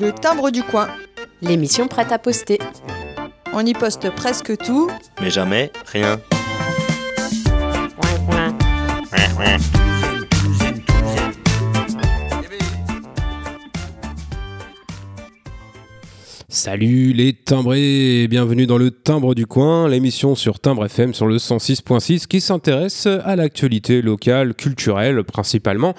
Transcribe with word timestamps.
Le 0.00 0.12
timbre 0.12 0.50
du 0.50 0.62
coin. 0.62 0.88
L'émission 1.42 1.86
prête 1.86 2.10
à 2.10 2.18
poster. 2.18 2.58
On 3.52 3.66
y 3.66 3.74
poste 3.74 4.10
presque 4.10 4.56
tout. 4.56 4.90
Mais 5.20 5.30
jamais 5.30 5.70
rien. 5.86 6.18
Salut 16.62 17.14
les 17.14 17.32
timbrés, 17.32 18.26
bienvenue 18.28 18.66
dans 18.66 18.76
le 18.76 18.90
Timbre 18.90 19.34
du 19.34 19.46
coin, 19.46 19.88
l'émission 19.88 20.34
sur 20.34 20.60
Timbre 20.60 20.84
FM 20.84 21.14
sur 21.14 21.26
le 21.26 21.38
106.6 21.38 22.26
qui 22.26 22.42
s'intéresse 22.42 23.06
à 23.06 23.34
l'actualité 23.34 24.02
locale, 24.02 24.52
culturelle 24.52 25.24
principalement. 25.24 25.94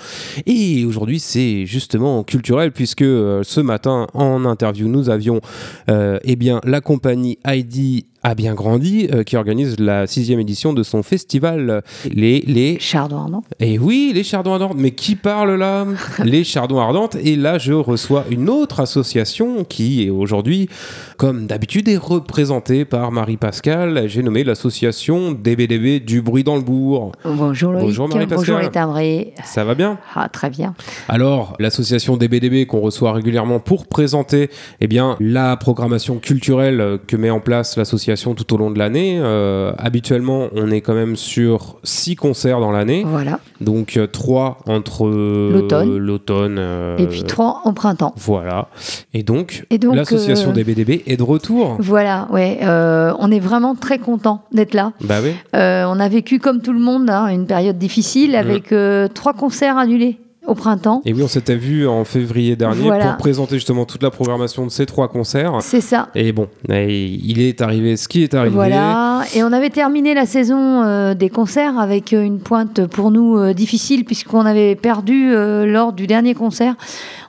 Et 0.46 0.86
aujourd'hui 0.86 1.20
c'est 1.20 1.66
justement 1.66 2.24
culturel 2.24 2.72
puisque 2.74 3.02
euh, 3.02 3.42
ce 3.42 3.60
matin 3.60 4.06
en 4.14 4.46
interview 4.46 4.88
nous 4.88 5.10
avions 5.10 5.42
euh, 5.90 6.20
eh 6.22 6.36
bien, 6.36 6.62
la 6.64 6.80
compagnie 6.80 7.40
Heidi 7.44 8.06
a 8.24 8.36
bien 8.36 8.54
grandi, 8.54 9.08
euh, 9.12 9.24
qui 9.24 9.36
organise 9.36 9.80
la 9.80 10.06
sixième 10.06 10.40
édition 10.40 10.74
de 10.74 10.84
son 10.84 11.02
festival 11.02 11.82
Les 12.12 12.42
les 12.42 12.78
Chardons 12.80 13.18
ardents. 13.18 13.44
et 13.60 13.80
oui 13.80 14.12
les 14.14 14.24
Chardons 14.24 14.54
ardentes. 14.54 14.76
Mais 14.76 14.92
qui 14.92 15.16
parle 15.16 15.56
là? 15.56 15.86
Les 16.24 16.44
Chardons 16.44 16.80
ardentes. 16.80 17.16
Et 17.16 17.36
là 17.36 17.58
je 17.58 17.74
reçois 17.74 18.26
une 18.30 18.50
autre 18.50 18.80
association 18.80 19.64
qui 19.64 20.06
est 20.06 20.10
aujourd'hui, 20.10 20.70
comme 21.18 21.48
d'habitude, 21.48 21.88
est 21.88 21.98
représentée 21.98 22.86
par 22.86 23.12
Marie 23.12 23.38
Pascal. 23.38 24.08
J'ai 24.08 24.22
nommé 24.22 24.44
l'association 24.44 25.32
DBDB 25.32 26.00
du 26.00 26.22
bruit 26.22 26.44
dans 26.44 26.56
le 26.56 26.62
bourg. 26.62 27.14
Bonjour 27.26 27.72
Loïc. 27.72 27.86
Bonjour 27.86 28.08
Marie-Pascale. 28.08 28.38
Bonjour 28.38 28.60
les 28.60 28.70
timbrés. 28.70 29.34
Ça 29.46 29.64
va 29.64 29.74
bien? 29.74 29.98
Ah, 30.16 30.30
très 30.30 30.50
bien. 30.50 30.76
Alors, 31.08 31.56
l'association 31.60 32.18
DBDB 32.18 32.66
qu'on 32.66 32.82
reçoit 32.82 33.14
régulièrement 33.14 33.60
pour 33.60 33.88
présenter 33.88 34.50
eh 34.80 34.88
bien, 34.88 35.16
la 35.20 35.58
programmation 35.58 36.18
culturelle 36.20 37.00
que 37.08 37.16
met 37.16 37.30
en 37.30 37.40
place 37.40 37.78
l'association 37.78 38.11
tout 38.16 38.54
au 38.54 38.58
long 38.58 38.72
de 38.72 38.78
l'année. 38.80 39.20
Euh, 39.22 39.72
habituellement, 39.78 40.48
on 40.56 40.70
est 40.72 40.82
quand 40.82 40.94
même 40.94 41.16
sur 41.16 41.78
six 41.84 42.16
concerts 42.16 42.60
dans 42.60 42.72
l'année, 42.72 43.04
Voilà. 43.06 43.40
donc 43.60 43.98
euh, 43.98 44.08
trois 44.08 44.60
entre 44.68 45.08
L'automne. 45.08 45.98
l'automne, 45.98 46.58
euh, 46.60 46.98
Et 46.98 47.08
puis 47.08 47.24
trois 47.24 47.62
au 47.66 47.72
printemps. 47.72 48.14
Voilà. 48.18 48.68
Et 49.14 49.24
donc, 49.24 49.66
Et 49.70 49.78
donc, 49.78 49.96
l'association 49.96 50.50
euh, 50.50 50.54
DBDB 50.54 51.04
est 51.08 51.18
de 51.18 51.24
retour. 51.24 51.78
Voilà, 51.80 52.28
ouais. 52.32 52.60
on 52.64 53.32
est 53.32 53.40
vraiment 53.40 53.76
très 53.76 54.00
content 54.00 54.44
d'être 54.52 54.74
là. 54.74 54.94
Bah 55.02 55.18
oui. 55.24 55.34
On 55.54 56.00
a 56.00 56.10
vécu 56.10 56.40
comme 56.40 56.62
tout 56.62 56.74
le 56.74 56.80
monde 56.80 57.10
hein, 57.10 57.28
une 57.28 57.46
période 57.46 57.78
difficile 57.78 58.36
avec 58.36 58.72
euh, 58.72 59.08
trois 59.08 59.34
concerts 59.34 59.78
annulés 59.78 60.18
au 60.52 60.56
printemps. 60.56 61.02
Et 61.06 61.14
oui, 61.14 61.22
on 61.24 61.28
s'était 61.28 61.56
vu 61.56 61.88
en 61.88 62.04
février 62.06 62.56
dernier 62.56 62.84
Voilà. 62.84 63.06
pour 63.08 63.18
présenter 63.18 63.56
justement 63.56 63.86
toute 63.86 64.04
la 64.04 64.12
programmation 64.12 64.66
de 64.66 64.72
ces 64.72 64.86
trois 64.86 65.08
concerts. 65.08 65.54
C'est 65.62 65.82
ça. 65.82 66.10
Et 66.16 66.32
bon, 66.32 66.48
et 66.70 67.06
il 67.06 67.42
est 67.42 67.62
arrivé 67.62 67.98
ce 67.98 68.08
qui 68.08 68.24
est 68.24 68.34
arrivé. 68.34 68.54
Voilà, 68.56 69.22
et 69.36 69.44
on 69.44 69.52
avait 69.52 69.70
terminé 69.70 70.14
la 70.14 70.26
saison 70.26 70.84
euh, 70.84 71.14
des 71.14 71.30
concerts 71.30 71.80
avec 71.80 72.14
euh, 72.14 72.22
une 72.24 72.40
pointe 72.40 72.86
pour 72.88 73.12
nous 73.12 73.38
euh, 73.38 73.54
difficile 73.54 74.06
puisqu'on 74.06 74.46
avait 74.46 74.76
perdu 74.76 75.32
euh, 75.34 75.66
lors 75.66 75.94
du 75.94 76.06
dernier 76.08 76.34
concert. 76.34 76.76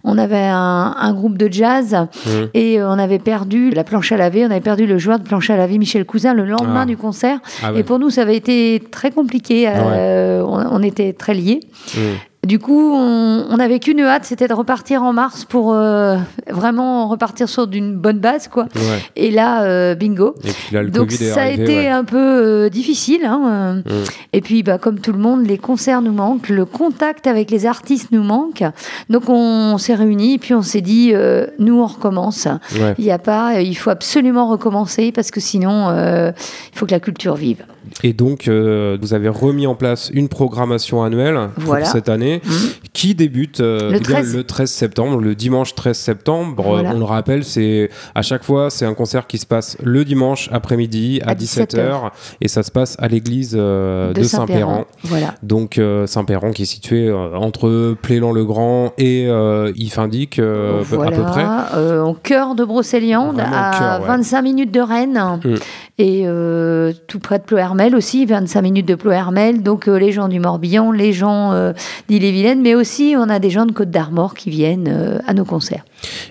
On 0.05 0.19
avait 0.19 0.37
un, 0.49 0.95
un 0.99 1.13
groupe 1.15 1.39
de 1.39 1.49
jazz 1.51 1.97
Mhm. 2.27 2.49
et 2.55 2.83
on 2.83 2.99
avait 2.99 3.19
perdu 3.21 3.71
la 3.71 3.85
planche 3.85 4.11
à 4.13 4.17
laver, 4.17 4.43
on 4.45 4.51
avait 4.51 4.61
perdu 4.61 4.87
le 4.87 4.99
joueur 4.99 5.19
de 5.19 5.25
planche 5.25 5.49
à 5.51 5.57
laver 5.57 5.79
Michel 5.79 6.05
Cousin 6.05 6.35
le 6.35 6.45
lendemain 6.45 6.81
Ah. 6.83 6.87
du 6.87 6.97
concert. 6.97 7.39
Ah 7.63 7.73
ouais. 7.73 7.81
Et 7.81 7.83
pour 7.85 7.99
nous, 7.99 8.11
ça 8.11 8.23
avait 8.23 8.37
été 8.37 8.83
très 8.91 9.11
compliqué. 9.11 9.69
on, 9.69 10.65
on 10.73 10.83
était 10.83 11.13
très 11.13 11.35
liés. 11.35 11.61
Mm. 11.97 12.01
Du 12.45 12.59
coup, 12.59 12.93
on, 12.93 13.47
on 13.51 13.59
avait 13.61 13.79
qu'une 13.79 14.01
hâte, 14.01 14.25
c'était 14.25 14.49
de 14.49 14.53
repartir 14.53 15.05
en 15.05 15.13
mars 15.13 15.45
pour 15.45 15.75
euh, 15.75 16.17
vraiment 16.51 17.07
repartir 17.07 17.49
sur 17.49 17.69
d'une 17.69 17.95
bonne 17.97 18.19
base, 18.19 18.49
quoi. 18.49 18.65
Ouais. 18.75 18.99
Et 19.15 19.31
là, 19.31 19.63
euh, 19.63 19.95
bingo. 19.95 20.35
Et 20.43 20.49
puis 20.51 20.75
là, 20.75 20.83
le 20.83 20.91
Donc 20.91 21.11
Covid 21.11 21.25
ça 21.31 21.43
a 21.43 21.49
été 21.51 21.77
ouais. 21.77 21.89
un 21.89 22.03
peu 22.03 22.17
euh, 22.65 22.69
difficile. 22.69 23.25
hein. 23.27 23.83
Mm. 23.87 23.91
Et 24.33 24.41
puis, 24.41 24.65
bah, 24.65 24.79
comme 24.79 24.99
tout 24.99 25.13
le 25.13 25.21
monde, 25.21 25.47
les 25.47 25.57
concerts 25.57 26.03
nous 26.03 26.11
manquent, 26.11 26.49
le 26.49 26.65
contact 26.65 27.29
avec 27.29 27.49
les 27.53 27.65
artistes 27.65 28.09
nous 28.11 28.25
manque. 28.25 28.65
Donc 29.09 29.29
on 29.29 29.79
s'est 29.79 29.95
réunis, 29.95 30.39
puis 30.39 30.53
on 30.55 30.63
s'est 30.63 30.81
dit, 30.81 31.13
nous 31.61 31.79
on 31.81 31.87
recommence. 31.87 32.49
Ouais. 32.75 32.95
Il 32.99 33.05
n'y 33.05 33.13
a 33.13 33.19
pas, 33.21 33.61
il 33.61 33.75
faut 33.77 33.91
absolument 33.91 34.49
recommencer 34.49 35.13
parce 35.13 35.31
que 35.31 35.39
sinon, 35.39 35.91
il 35.93 36.33
faut 36.77 36.87
que 36.87 36.91
la 36.93 36.99
culture 37.01 37.37
vive. 37.37 37.65
Et 38.03 38.15
donc, 38.15 38.49
vous 38.49 39.15
avez 39.15 39.29
remis 39.29 39.67
en 39.67 39.75
place 39.77 40.11
une 40.13 40.29
programmation 40.29 41.03
annuelle 41.05 41.39
Voilà. 41.57 41.85
pour 41.85 41.93
cette 41.93 42.09
année 42.09 42.32
Mhm. 42.45 42.53
qui 42.93 43.15
débute 43.15 43.61
euh, 43.61 43.91
Le 43.91 43.97
eh 43.97 44.01
bien, 44.01 44.17
13. 44.21 44.37
le 44.37 44.45
13 44.45 44.71
septembre, 44.71 45.21
le 45.21 45.35
dimanche 45.35 45.75
13 45.75 45.97
septembre. 45.97 46.63
Voilà. 46.63 46.93
On 46.95 46.99
le 46.99 47.05
rappelle, 47.05 47.45
c'est 47.45 47.91
à 48.15 48.23
chaque 48.23 48.45
fois, 48.45 48.71
c'est 48.71 48.87
un 48.87 48.95
concert 48.95 49.27
qui 49.27 49.39
se 49.39 49.47
passe 49.47 49.77
le 49.83 50.05
dimanche 50.05 50.49
après-midi 50.53 51.21
à, 51.25 51.31
À 51.31 51.35
17h 51.35 52.11
et 52.41 52.49
ça 52.49 52.63
se 52.63 52.71
passe 52.71 52.97
à 52.99 53.09
l'église 53.09 53.57
euh, 53.59 54.13
de, 54.13 54.23
Saint-Péran. 54.23 54.87
Voilà. 55.05 55.35
Donc 55.43 55.79
euh, 55.79 56.07
Saint-Péran 56.07 56.53
qui 56.53 56.63
est 56.63 56.67
situé 56.67 57.13
entre 57.13 57.95
Plélan-le-Grand 58.03 58.93
et 58.99 59.29
Yfindic 59.77 60.41
voilà, 60.41 61.09
à 61.09 61.11
peu 61.11 61.23
près. 61.23 61.99
au 61.99 62.15
cœur 62.15 62.55
de 62.55 62.65
Brocéliande, 62.65 63.41
à 63.41 63.71
cœur, 63.79 64.01
ouais. 64.03 64.07
25 64.07 64.43
minutes 64.43 64.73
de 64.73 64.81
Rennes, 64.81 65.19
Mm. 65.45 65.55
Et 65.99 66.23
euh, 66.25 66.93
tout 67.07 67.19
près 67.19 67.39
de 67.39 67.45
Plohermel 67.45 67.95
aussi, 67.95 68.25
25 68.25 68.63
minutes 68.63 68.89
de 68.89 68.95
Plohermel. 68.95 69.63
Donc 69.63 69.89
euh, 69.89 69.99
les 69.99 70.11
gens 70.11 70.29
du 70.29 70.41
Morbihan, 70.41 70.91
les 70.91 71.13
gens 71.13 71.53
euh, 71.53 71.73
d'Ille-et-Vilaine, 72.09 72.63
mais 72.63 72.75
aussi 72.75 73.15
on 73.17 73.29
a 73.29 73.39
des 73.39 73.51
gens 73.51 73.67
de 73.67 73.73
Côte 73.73 73.91
d'Armor 73.91 74.35
qui 74.35 74.51
viennent 74.51 75.21
à 75.27 75.35
nos 75.35 75.45
concerts. 75.45 75.85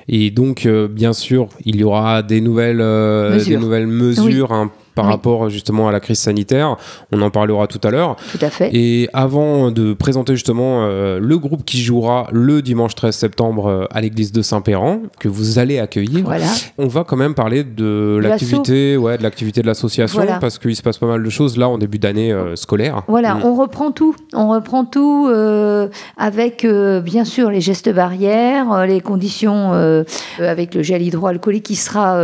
Et 0.07 0.31
donc, 0.31 0.67
bien 0.67 1.13
sûr, 1.13 1.47
il 1.63 1.77
y 1.77 1.83
aura 1.83 2.23
des 2.23 2.41
nouvelles, 2.41 2.77
Mesures. 2.77 3.59
des 3.59 3.63
nouvelles 3.63 3.87
mesures 3.87 4.51
hein, 4.51 4.71
par 4.95 5.05
Oui. 5.05 5.11
rapport 5.11 5.49
justement 5.49 5.87
à 5.87 5.91
la 5.91 5.99
crise 5.99 6.19
sanitaire. 6.19 6.75
On 7.11 7.21
en 7.21 7.29
parlera 7.29 7.67
tout 7.67 7.79
à 7.83 7.91
l'heure. 7.91 8.15
Tout 8.31 8.43
à 8.45 8.49
fait. 8.49 8.69
Et 8.73 9.09
avant 9.13 9.71
de 9.71 9.93
présenter 9.93 10.33
justement 10.33 10.83
euh, 10.85 11.19
le 11.19 11.37
groupe 11.37 11.63
qui 11.65 11.79
jouera 11.81 12.27
le 12.31 12.61
dimanche 12.61 12.95
13 12.95 13.15
septembre 13.15 13.67
euh, 13.67 13.85
à 13.91 14.01
l'église 14.01 14.31
de 14.31 14.41
Saint-Péran, 14.41 14.99
que 15.19 15.27
vous 15.27 15.59
allez 15.59 15.79
accueillir, 15.79 16.23
Voilà. 16.25 16.45
on 16.77 16.87
va 16.87 17.03
quand 17.03 17.15
même 17.17 17.33
parler 17.33 17.63
de 17.63 18.19
l'activité 18.21 18.97
ouais, 18.97 19.17
de 19.17 19.23
l'activité 19.23 19.61
de 19.61 19.67
l'association, 19.67 20.17
Voilà. 20.19 20.37
parce 20.39 20.57
qu'il 20.59 20.75
se 20.75 20.81
passe 20.81 20.97
pas 20.97 21.07
mal 21.07 21.23
de 21.23 21.29
choses 21.29 21.57
là 21.57 21.69
en 21.69 21.77
début 21.77 21.99
d'année 21.99 22.31
euh, 22.31 22.55
scolaire. 22.55 23.03
Voilà, 23.07 23.35
Mm. 23.35 23.41
on 23.45 23.55
reprend 23.55 23.91
tout. 23.91 24.15
On 24.33 24.49
reprend 24.49 24.85
tout 24.85 25.29
avec, 26.17 26.65
bien 27.03 27.25
sûr, 27.25 27.49
les 27.49 27.61
gestes 27.61 27.89
barrières, 27.93 28.85
les 28.85 29.01
conditions 29.01 29.71
avec 30.39 30.75
le 30.75 30.83
gel 30.83 31.01
hydroalcoolique 31.01 31.63
qui 31.63 31.75
sera 31.75 32.17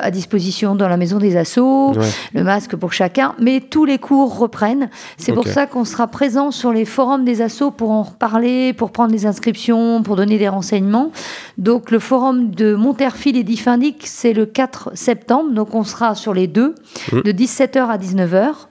à 0.00 0.10
disposition 0.10 0.74
dans 0.74 0.88
la 0.88 0.96
maison 0.96 1.18
des 1.18 1.36
assos, 1.36 1.91
Ouais. 1.96 2.06
le 2.34 2.44
masque 2.44 2.76
pour 2.76 2.92
chacun, 2.92 3.34
mais 3.38 3.60
tous 3.60 3.84
les 3.84 3.98
cours 3.98 4.38
reprennent. 4.38 4.90
C'est 5.16 5.32
pour 5.32 5.46
ça 5.46 5.66
qu'on 5.66 5.84
sera 5.84 6.06
présent 6.06 6.50
sur 6.50 6.72
les 6.72 6.84
forums 6.84 7.24
des 7.24 7.42
assos 7.42 7.70
pour 7.70 7.90
en 7.90 8.02
reparler, 8.02 8.72
pour 8.72 8.90
prendre 8.92 9.12
les 9.12 9.26
inscriptions, 9.26 10.02
pour 10.02 10.16
donner 10.16 10.38
des 10.38 10.48
renseignements. 10.48 11.10
Donc 11.58 11.90
le 11.90 11.98
forum 11.98 12.50
de 12.50 12.74
Monterfil 12.74 13.36
et 13.36 13.42
d'Ifindic, 13.44 14.02
c'est 14.06 14.32
le 14.32 14.46
4 14.46 14.90
septembre, 14.94 15.52
donc 15.52 15.74
on 15.74 15.84
sera 15.84 16.14
sur 16.14 16.34
les 16.34 16.46
deux, 16.46 16.74
Mm. 17.12 17.20
de 17.22 17.32
17h 17.32 17.88
à 17.88 17.98
19h. 17.98 18.68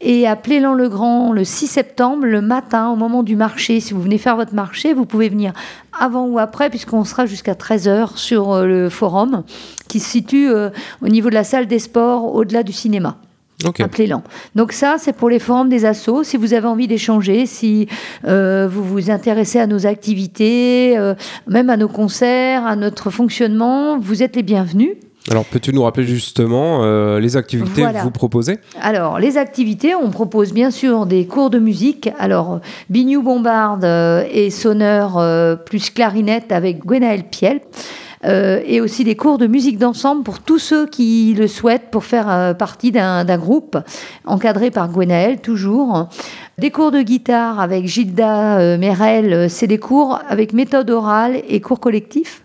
Et 0.00 0.26
à 0.26 0.36
Plélan-le-Grand, 0.36 1.32
le 1.32 1.44
6 1.44 1.66
septembre, 1.66 2.26
le 2.26 2.42
matin, 2.42 2.90
au 2.90 2.96
moment 2.96 3.22
du 3.22 3.34
marché, 3.34 3.80
si 3.80 3.94
vous 3.94 4.02
venez 4.02 4.18
faire 4.18 4.36
votre 4.36 4.54
marché, 4.54 4.92
vous 4.92 5.06
pouvez 5.06 5.28
venir 5.30 5.52
avant 5.98 6.26
ou 6.26 6.38
après, 6.38 6.68
puisqu'on 6.68 7.04
sera 7.04 7.24
jusqu'à 7.24 7.54
13h 7.54 8.16
sur 8.16 8.52
euh, 8.52 8.66
le 8.66 8.90
forum, 8.90 9.42
qui 9.88 9.98
se 9.98 10.10
situe 10.10 10.50
euh, 10.50 10.68
au 11.02 11.08
niveau 11.08 11.30
de 11.30 11.34
la 11.34 11.44
salle 11.44 11.66
des 11.66 11.78
sports, 11.78 12.34
au-delà 12.34 12.62
du 12.62 12.72
cinéma 12.72 13.16
Ok. 13.64 13.80
à 13.80 13.88
Plélan. 13.88 14.22
Donc 14.54 14.72
ça, 14.72 14.96
c'est 14.98 15.14
pour 15.14 15.30
les 15.30 15.38
forums 15.38 15.70
des 15.70 15.86
assos. 15.86 16.24
Si 16.24 16.36
vous 16.36 16.52
avez 16.52 16.66
envie 16.66 16.88
d'échanger, 16.88 17.46
si 17.46 17.88
euh, 18.26 18.68
vous 18.70 18.84
vous 18.84 19.10
intéressez 19.10 19.58
à 19.58 19.66
nos 19.66 19.86
activités, 19.86 20.98
euh, 20.98 21.14
même 21.46 21.70
à 21.70 21.78
nos 21.78 21.88
concerts, 21.88 22.66
à 22.66 22.76
notre 22.76 23.08
fonctionnement, 23.10 23.98
vous 23.98 24.22
êtes 24.22 24.36
les 24.36 24.42
bienvenus. 24.42 24.96
Alors, 25.30 25.44
peux-tu 25.44 25.72
nous 25.72 25.82
rappeler 25.82 26.06
justement 26.06 26.84
euh, 26.84 27.18
les 27.18 27.36
activités 27.36 27.82
Voilà. 27.82 27.98
que 27.98 28.04
vous 28.04 28.10
proposez 28.12 28.58
Alors, 28.80 29.18
les 29.18 29.36
activités, 29.38 29.94
on 29.94 30.10
propose 30.10 30.52
bien 30.52 30.70
sûr 30.70 31.04
des 31.06 31.26
cours 31.26 31.50
de 31.50 31.58
musique. 31.58 32.08
Alors, 32.18 32.60
Bignou 32.90 33.22
Bombarde 33.22 33.84
euh, 33.84 34.24
et 34.30 34.50
sonneur 34.50 35.18
euh, 35.18 35.56
plus 35.56 35.90
clarinette 35.90 36.52
avec 36.52 36.84
Gwenaël 36.84 37.24
Piel. 37.24 37.60
Euh, 38.24 38.60
et 38.66 38.80
aussi 38.80 39.04
des 39.04 39.14
cours 39.14 39.36
de 39.36 39.46
musique 39.46 39.78
d'ensemble 39.78 40.22
pour 40.22 40.40
tous 40.40 40.58
ceux 40.58 40.86
qui 40.86 41.34
le 41.36 41.46
souhaitent 41.46 41.90
pour 41.90 42.04
faire 42.04 42.30
euh, 42.30 42.54
partie 42.54 42.90
d'un 42.90 43.24
groupe 43.36 43.76
encadré 44.24 44.70
par 44.70 44.88
Gwenaël 44.88 45.40
toujours. 45.40 46.08
Des 46.58 46.70
cours 46.70 46.90
de 46.90 47.02
guitare 47.02 47.60
avec 47.60 47.86
Gilda 47.86 48.78
Merel, 48.78 49.50
c'est 49.50 49.66
des 49.66 49.78
cours 49.78 50.18
avec 50.28 50.54
méthode 50.54 50.88
orale 50.88 51.42
et 51.48 51.60
cours 51.60 51.78
collectifs. 51.78 52.42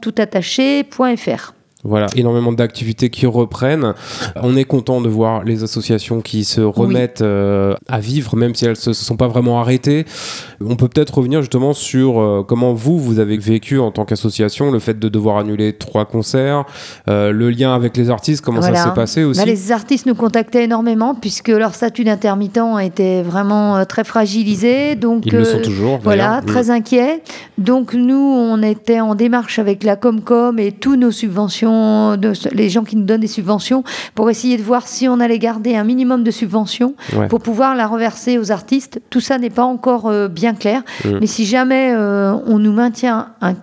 tout 0.00 0.14
attaché.fr. 0.18 1.52
Voilà, 1.82 2.08
énormément 2.14 2.52
d'activités 2.52 3.08
qui 3.08 3.24
reprennent. 3.24 3.94
On 4.36 4.54
est 4.54 4.64
content 4.64 5.00
de 5.00 5.08
voir 5.08 5.44
les 5.44 5.62
associations 5.62 6.20
qui 6.20 6.44
se 6.44 6.60
remettent 6.60 7.22
euh, 7.22 7.74
à 7.88 8.00
vivre, 8.00 8.36
même 8.36 8.54
si 8.54 8.66
elles 8.66 8.72
ne 8.72 8.74
se 8.74 8.92
sont 8.92 9.16
pas 9.16 9.28
vraiment 9.28 9.60
arrêtées. 9.60 10.04
On 10.60 10.76
peut 10.76 10.88
peut-être 10.88 11.16
revenir 11.16 11.40
justement 11.40 11.72
sur 11.72 12.20
euh, 12.20 12.44
comment 12.46 12.74
vous, 12.74 12.98
vous 12.98 13.18
avez 13.18 13.38
vécu 13.38 13.78
en 13.78 13.92
tant 13.92 14.04
qu'association 14.04 14.70
le 14.70 14.78
fait 14.78 14.98
de 14.98 15.08
devoir 15.08 15.38
annuler 15.38 15.72
trois 15.72 16.04
concerts, 16.04 16.64
euh, 17.08 17.32
le 17.32 17.48
lien 17.48 17.74
avec 17.74 17.96
les 17.96 18.10
artistes, 18.10 18.44
comment 18.44 18.60
ça 18.60 18.74
s'est 18.74 18.94
passé 18.94 19.24
aussi 19.24 19.40
bah, 19.40 19.46
Les 19.46 19.72
artistes 19.72 20.04
nous 20.04 20.14
contactaient 20.14 20.64
énormément 20.64 21.14
puisque 21.14 21.48
leur 21.48 21.74
statut 21.74 22.04
d'intermittent 22.04 22.60
était 22.82 23.22
vraiment 23.22 23.86
très 23.86 24.04
fragilisé. 24.04 24.96
Donc, 24.96 25.24
Ils 25.24 25.32
le 25.32 25.44
sont 25.44 25.62
toujours. 25.62 25.98
Voilà, 26.02 26.42
très 26.46 26.68
inquiets. 26.68 27.22
Donc 27.56 27.94
nous, 27.94 28.16
on 28.16 28.62
était 28.62 29.00
en 29.00 29.14
démarche 29.14 29.58
avec 29.58 29.82
la 29.82 29.96
Comcom 29.96 30.58
et 30.58 30.72
tous 30.72 30.96
nos 30.96 31.10
subventions 31.10 31.69
de, 31.70 32.32
les 32.52 32.68
gens 32.68 32.84
qui 32.84 32.96
nous 32.96 33.04
donnent 33.04 33.20
des 33.20 33.26
subventions, 33.26 33.84
pour 34.14 34.30
essayer 34.30 34.56
de 34.56 34.62
voir 34.62 34.86
si 34.86 35.08
on 35.08 35.20
allait 35.20 35.38
garder 35.38 35.76
un 35.76 35.84
minimum 35.84 36.24
de 36.24 36.30
subventions 36.30 36.94
pour 37.28 37.40
pouvoir 37.40 37.74
la 37.74 37.86
reverser 37.86 38.38
aux 38.38 38.52
artistes. 38.52 39.00
Tout 39.10 39.20
ça 39.20 39.38
n'est 39.38 39.50
pas 39.50 39.64
encore 39.64 40.06
euh, 40.06 40.28
bien 40.28 40.54
clair, 40.54 40.82
mm. 41.04 41.18
mais 41.20 41.26
si 41.26 41.46
jamais 41.46 41.92
euh, 41.92 42.34
on 42.46 42.58
nous 42.58 42.72
maintient 42.72 43.28
un 43.40 43.54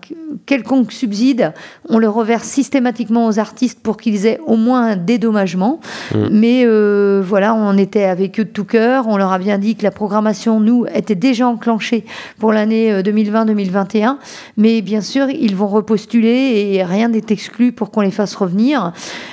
quelconque 0.45 0.91
subside, 0.91 1.53
on 1.89 1.97
le 1.97 2.09
reverse 2.09 2.47
systématiquement 2.47 3.27
aux 3.27 3.39
artistes 3.39 3.79
pour 3.81 3.97
qu'ils 3.97 4.25
aient 4.25 4.39
au 4.45 4.55
moins 4.55 4.87
un 4.87 4.95
dédommagement. 4.95 5.79
Mm. 6.13 6.17
Mais 6.31 6.63
euh, 6.65 7.21
voilà, 7.25 7.53
on 7.53 7.77
était 7.77 8.05
avec 8.05 8.39
eux 8.39 8.45
de 8.45 8.49
tout 8.49 8.65
cœur. 8.65 9.07
On 9.07 9.17
leur 9.17 9.31
a 9.31 9.39
bien 9.39 9.57
dit 9.57 9.75
que 9.75 9.83
la 9.83 9.91
programmation, 9.91 10.59
nous, 10.59 10.85
était 10.93 11.15
déjà 11.15 11.47
enclenchée 11.47 12.05
pour 12.39 12.51
l'année 12.51 13.01
2020-2021. 13.01 14.17
Mais 14.57 14.81
bien 14.81 15.01
sûr, 15.01 15.29
ils 15.29 15.55
vont 15.55 15.67
repostuler 15.67 16.73
et 16.73 16.83
rien 16.83 17.09
n'est 17.09 17.21
exclu 17.29 17.71
pour 17.71 17.91
qu'on 17.97 18.01
les 18.01 18.11
fasse 18.11 18.35
revenir. 18.35 18.91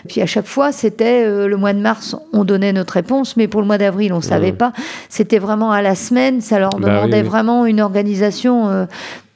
Puis 0.08 0.22
à 0.22 0.26
chaque 0.26 0.46
fois, 0.46 0.72
c'était 0.72 1.26
euh, 1.26 1.48
le 1.48 1.58
mois 1.58 1.74
de 1.74 1.80
mars, 1.80 2.16
on 2.32 2.44
donnait 2.44 2.72
notre 2.72 2.94
réponse, 2.94 3.36
mais 3.36 3.46
pour 3.46 3.60
le 3.60 3.66
mois 3.66 3.76
d'avril, 3.76 4.14
on 4.14 4.18
ne 4.18 4.22
savait 4.22 4.52
pas. 4.52 4.72
C'était 5.10 5.38
vraiment 5.38 5.70
à 5.70 5.82
la 5.82 5.94
semaine, 5.94 6.40
ça 6.40 6.58
leur 6.58 6.70
bah 6.70 6.88
demandait 6.88 7.20
vraiment 7.20 7.66
une 7.66 7.82
organisation 7.82 8.70
euh, 8.70 8.86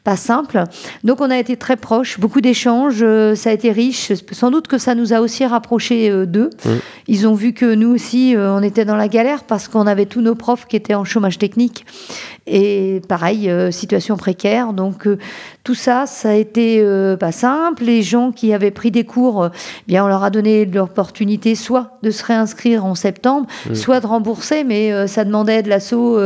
pas 0.02 0.16
simple. 0.16 0.64
Donc 1.04 1.20
on 1.20 1.30
a 1.30 1.36
été 1.36 1.58
très 1.58 1.76
proches, 1.76 2.18
beaucoup 2.18 2.40
d'échanges, 2.40 3.02
euh, 3.02 3.34
ça 3.34 3.50
a 3.50 3.52
été 3.52 3.70
riche. 3.70 4.12
Sans 4.32 4.50
doute 4.50 4.66
que 4.66 4.78
ça 4.78 4.94
nous 4.94 5.12
a 5.12 5.20
aussi 5.20 5.44
rapprochés 5.44 6.10
d'eux. 6.24 6.48
Ils 7.06 7.28
ont 7.28 7.34
vu 7.34 7.52
que 7.52 7.74
nous 7.74 7.94
aussi, 7.94 8.34
on 8.34 8.62
était 8.62 8.86
dans 8.86 8.96
la 8.96 9.08
galère 9.08 9.44
parce 9.44 9.68
qu'on 9.68 9.86
avait 9.86 10.06
tous 10.06 10.22
nos 10.22 10.36
profs 10.36 10.66
qui 10.66 10.76
étaient 10.76 10.94
en 10.94 11.04
chômage 11.04 11.36
technique. 11.36 11.84
Et 12.50 13.02
pareil, 13.08 13.50
situation 13.70 14.16
précaire. 14.16 14.72
Donc 14.72 15.06
tout 15.68 15.74
ça, 15.74 16.06
ça 16.06 16.30
a 16.30 16.32
été 16.32 16.80
euh, 16.80 17.18
pas 17.18 17.30
simple. 17.30 17.84
Les 17.84 18.02
gens 18.02 18.32
qui 18.32 18.54
avaient 18.54 18.70
pris 18.70 18.90
des 18.90 19.04
cours, 19.04 19.42
euh, 19.42 19.48
bien, 19.86 20.02
on 20.02 20.08
leur 20.08 20.24
a 20.24 20.30
donné 20.30 20.64
l'opportunité 20.64 21.54
soit 21.54 21.98
de 22.02 22.10
se 22.10 22.24
réinscrire 22.24 22.86
en 22.86 22.94
septembre, 22.94 23.46
mmh. 23.68 23.74
soit 23.74 24.00
de 24.00 24.06
rembourser, 24.06 24.64
mais 24.64 24.94
euh, 24.94 25.06
ça 25.06 25.26
demandait 25.26 25.62
de 25.62 25.68
l'assaut, 25.68 26.18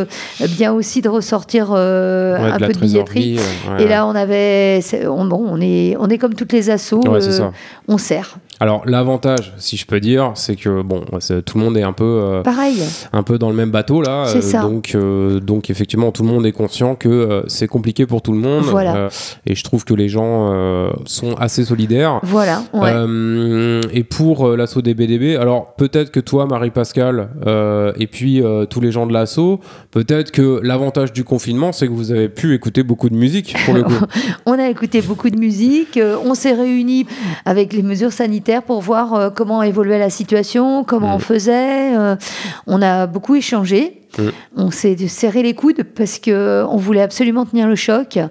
bien 0.57 0.73
aussi 0.73 1.03
de 1.03 1.09
ressortir 1.09 1.73
un 1.73 2.57
peu 2.57 2.73
de 2.73 2.79
billetterie. 2.79 3.41
Et 3.81 3.89
là, 3.89 4.07
on 4.07 4.15
avait, 4.15 4.79
on, 5.09 5.25
bon, 5.25 5.45
on 5.45 5.61
est, 5.61 5.97
on 5.99 6.09
est 6.09 6.19
comme 6.19 6.35
toutes 6.35 6.53
les 6.53 6.71
assauts, 6.71 7.03
on 7.89 7.99
sert. 7.99 8.39
Alors 8.63 8.83
l'avantage, 8.87 9.53
si 9.59 9.77
je 9.77 9.87
peux 9.87 10.01
dire, 10.01 10.33
c'est 10.35 10.57
que 10.57 10.83
bon, 10.83 11.05
tout 11.45 11.59
le 11.59 11.65
monde 11.65 11.77
est 11.77 11.83
un 11.83 11.93
peu 11.93 12.41
pareil, 12.45 12.81
un 13.13 13.23
peu 13.23 13.39
dans 13.39 13.51
le 13.51 13.57
même 13.57 13.71
bateau 13.71 14.03
là. 14.03 14.27
donc 14.63 14.97
donc 15.43 15.71
effectivement, 15.71 16.13
tout 16.13 16.23
le 16.23 16.29
monde 16.29 16.47
est 16.47 16.53
conscient 16.53 16.95
que 16.95 17.43
c'est 17.49 17.69
compliqué 17.69 18.07
pour 18.07 18.23
tout 18.23 18.33
le 18.33 18.39
monde. 18.39 18.65
Voilà. 18.65 19.09
Et 19.47 19.55
je 19.55 19.65
trouve 19.65 19.85
que 19.85 19.95
les 19.95 20.09
gens 20.09 20.53
euh, 20.53 20.91
sont 21.07 21.35
assez 21.35 21.65
solidaires. 21.65 22.21
Voilà. 22.23 22.63
Euh, 22.75 23.81
et 23.93 24.05
pour 24.05 24.47
euh, 24.47 24.57
l'assaut 24.57 24.83
des 24.83 24.95
BDB, 24.95 25.37
alors 25.37 25.75
peut-être 25.75 26.11
que 26.11 26.21
toi, 26.21 26.47
Marie-Pascale, 26.47 27.29
et 27.99 28.07
puis 28.07 28.43
tous 28.71 28.81
les 28.81 28.93
gens 28.93 29.07
de 29.07 29.13
l'assaut, 29.13 29.61
peut-être 29.91 30.31
que 30.31 30.61
l'avantage 30.63 31.13
du 31.13 31.25
confinement, 31.25 31.73
c'est 31.73 31.87
que 31.87 31.93
vous 31.93 32.13
avez 32.13 32.29
pu 32.29 32.55
écouter 32.55 32.83
beaucoup 32.83 33.09
de 33.09 33.17
musique 33.17 33.57
pour 33.65 33.75
le 33.75 33.83
coup. 33.83 33.93
on 34.47 34.59
a 34.59 34.69
écouté 34.69 35.01
beaucoup 35.01 35.31
de 35.31 35.39
musique. 35.39 35.99
on 36.25 36.35
s'est 36.35 36.53
réunis 36.53 37.07
avec 37.45 37.73
les 37.73 37.83
mesures 37.83 38.13
sanitaires 38.13 38.52
pour 38.61 38.81
voir 38.81 39.33
comment 39.35 39.63
évoluait 39.63 39.99
la 39.99 40.11
situation, 40.11 40.85
comment 40.85 41.13
mm. 41.13 41.17
on 41.17 41.19
faisait. 41.19 41.93
on 42.67 42.83
a 42.83 43.07
beaucoup 43.07 43.35
échangé. 43.35 44.03
Mm. 44.19 44.23
On 44.57 44.71
s'est 44.71 44.97
serré 45.09 45.43
les 45.43 45.55
coudes 45.55 45.83
parce 45.83 46.19
que 46.19 46.65
on 46.69 46.77
voulait 46.77 47.03
absolument 47.03 47.47
tenir 47.47 47.67
le 47.67 47.77
choc. 47.77 48.17
Mm. 48.17 48.29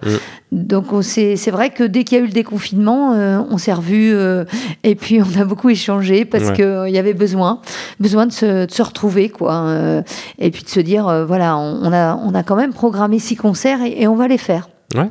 Donc 0.52 0.88
c'est 1.02 1.52
vrai 1.52 1.70
que 1.70 1.84
dès 1.84 2.04
qu'il 2.04 2.18
y 2.18 2.22
a 2.22 2.24
eu 2.24 2.28
le 2.28 2.34
déconfinement, 2.34 3.14
euh, 3.14 3.40
on 3.50 3.58
s'est 3.58 3.74
revus 3.74 4.14
euh, 4.14 4.44
et 4.84 4.96
puis 4.96 5.22
on 5.38 5.40
a 5.40 5.46
beaucoup 5.46 5.70
échangé 5.70 6.26
parce 6.26 6.52
qu'il 6.52 6.90
y 6.90 6.98
avait 6.98 7.14
besoin, 7.14 7.62
besoin 8.00 8.26
de 8.26 8.32
se, 8.32 8.82
retrouver 8.82 9.30
quoi, 9.30 9.68
euh, 9.68 10.02
et 10.40 10.52
puis 10.52 10.64
de 10.64 10.70
se 10.70 10.80
dire 10.80 11.26
voilà, 11.26 11.58
on, 11.58 11.92
a 11.92 12.16
on 12.16 12.34
a 12.36 12.44
quand 12.44 12.56
même 12.56 12.74
programmé 12.74 13.20
six 13.20 13.36
concerts 13.36 13.80
et, 13.84 14.08
on 14.08 14.16
va 14.16 14.28
les 14.28 14.38
faire. 14.38 14.68
Ouais. 14.96 15.10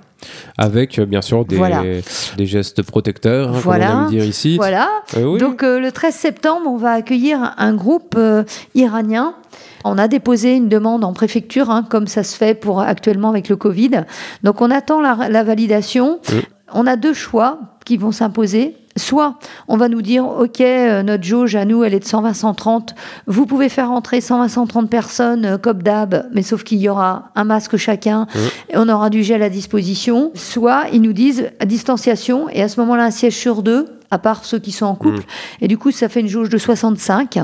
Avec 0.59 1.01
bien 1.01 1.23
sûr 1.23 1.45
des, 1.45 2.03
des 2.37 2.47
gestes 2.47 2.83
protecteurs, 2.83 3.55
hein, 3.55 3.61
voilà. 3.63 3.87
comme 3.87 3.97
on 3.97 4.03
aime 4.05 4.11
dire 4.11 4.25
ici. 4.25 4.57
Voilà. 4.57 4.89
Donc 5.15 5.63
le 5.63 5.91
13 5.91 6.15
septembre, 6.15 6.67
on 6.67 6.77
va 6.77 6.93
accueillir 6.93 7.55
un 7.57 7.75
groupe 7.75 8.19
iranien 8.75 9.35
on 9.85 9.99
a 9.99 10.09
déposé 10.09 10.57
une 10.57 10.69
demande 10.69 11.05
en 11.05 11.13
préfecture, 11.13 11.71
hein, 11.71 11.85
comme 11.89 12.07
ça 12.07 12.23
se 12.23 12.37
fait 12.37 12.55
pour 12.55 12.81
actuellement 12.81 13.31
avec 13.31 13.49
le 13.49 13.57
Covid. 13.57 14.05
Donc 14.43 14.61
on 14.61 14.71
attend 14.71 15.01
la, 15.01 15.43
validation. 15.43 16.21
On 16.73 16.87
a 16.87 16.97
deux 16.97 17.15
choix 17.15 17.59
qui 17.85 17.97
vont 17.97 18.13
s'imposer. 18.13 18.77
Soit 18.97 19.37
on 19.69 19.77
va 19.77 19.89
nous 19.89 20.03
dire, 20.03 20.27
OK, 20.27 20.61
euh, 20.61 21.03
notre 21.03 21.23
jauge 21.23 21.55
à 21.55 21.65
nous, 21.65 21.85
elle 21.85 21.95
est 21.95 22.01
de 22.01 22.05
120-130, 22.05 22.89
vous 23.29 23.47
pouvez 23.47 23.69
faire 23.69 23.93
entrer 23.93 24.19
120-130 24.19 24.89
personnes 24.89 25.45
euh, 25.45 25.59
comme 25.59 25.81
d'hab, 25.81 26.27
mais 26.33 26.43
sauf 26.43 26.65
qu'il 26.65 26.79
y 26.79 26.89
aura 26.89 27.31
un 27.37 27.45
masque 27.45 27.77
chacun 27.77 28.27
on 28.75 28.89
aura 28.89 29.11
du 29.11 29.23
gel 29.23 29.43
à 29.43 29.49
disposition. 29.49 30.31
Soit 30.35 30.85
ils 30.93 31.03
nous 31.03 31.13
disent 31.13 31.51
distanciation 31.65 32.49
et 32.49 32.63
à 32.63 32.69
ce 32.69 32.81
moment-là, 32.81 33.05
un 33.05 33.11
siège 33.11 33.37
sur 33.37 33.63
deux 33.63 33.87
à 34.11 34.19
part 34.19 34.45
ceux 34.45 34.59
qui 34.59 34.73
sont 34.73 34.87
en 34.87 34.95
couple. 34.95 35.21
Mm. 35.21 35.63
Et 35.63 35.69
du 35.69 35.79
coup, 35.79 35.91
ça 35.91 36.09
fait 36.09 36.21
une 36.21 36.29
jauge 36.29 36.49
de 36.49 36.59
65, 36.59 37.37
mm. 37.37 37.43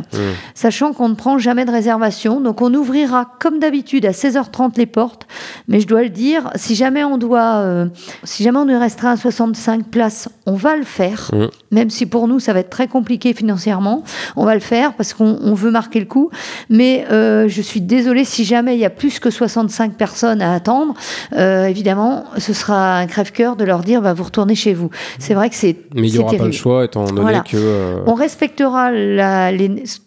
sachant 0.55 0.93
qu'on 0.93 1.09
ne 1.09 1.15
prend 1.15 1.39
jamais 1.39 1.65
de 1.65 1.71
réservation. 1.71 2.41
Donc, 2.41 2.61
on 2.61 2.73
ouvrira 2.75 3.31
comme 3.39 3.59
d'habitude 3.59 4.05
à 4.05 4.11
16h30 4.11 4.77
les 4.77 4.87
portes. 4.87 5.27
Mais 5.69 5.81
je 5.81 5.87
dois 5.87 6.03
le 6.03 6.09
dire, 6.09 6.51
si 6.57 6.75
jamais 6.75 7.05
on 7.05 7.19
doit, 7.19 7.57
euh, 7.57 7.87
si 8.25 8.43
jamais 8.43 8.59
on 8.59 8.69
est 8.69 8.77
restreint 8.77 9.13
à 9.13 9.17
65 9.17 9.87
places, 9.87 10.29
on 10.47 10.55
va 10.55 10.77
le 10.77 10.85
faire. 10.85 11.31
Mm. 11.33 11.47
Même 11.71 11.91
si 11.91 12.07
pour 12.07 12.27
nous, 12.27 12.41
ça 12.41 12.53
va 12.53 12.61
être 12.61 12.71
très 12.71 12.89
compliqué 12.89 13.33
financièrement. 13.33 14.03
On 14.35 14.45
va 14.45 14.55
le 14.55 14.61
faire 14.61 14.95
parce 14.95 15.15
qu'on 15.15 15.55
veut 15.55 15.71
marquer 15.71 16.01
le 16.01 16.07
coup. 16.07 16.31
Mais 16.69 17.07
euh, 17.13 17.49
je 17.49 17.63
suis 17.63 17.81
désolée 17.81 18.25
si 18.25 18.45
jamais 18.45 18.75
il 18.75 18.81
y 18.81 18.85
a 18.85 18.91
plus 18.91 19.21
que 19.21 19.31
65 19.31 19.95
personnes 19.95 20.43
à 20.43 20.53
attendre. 20.53 20.95
Euh, 21.35 21.67
évidemment, 21.67 22.25
ce 22.39 22.53
sera 22.53 22.99
un 22.99 23.07
crève-cœur 23.07 23.57
de 23.57 23.65
leur 23.65 23.81
dire, 23.81 24.03
bah, 24.03 24.15
vous 24.15 24.25
retournez 24.25 24.55
chez 24.55 24.75
vous. 24.75 24.91
C'est 25.19 25.35
vrai 25.35 25.51
que 25.51 25.57
c'est 25.57 25.77
terrible 25.91 26.53
choix 26.53 26.85
étant 26.85 27.05
donné 27.05 27.41
que. 27.49 27.57
Euh, 27.57 28.03
on 28.07 28.15
respectera 28.15 28.91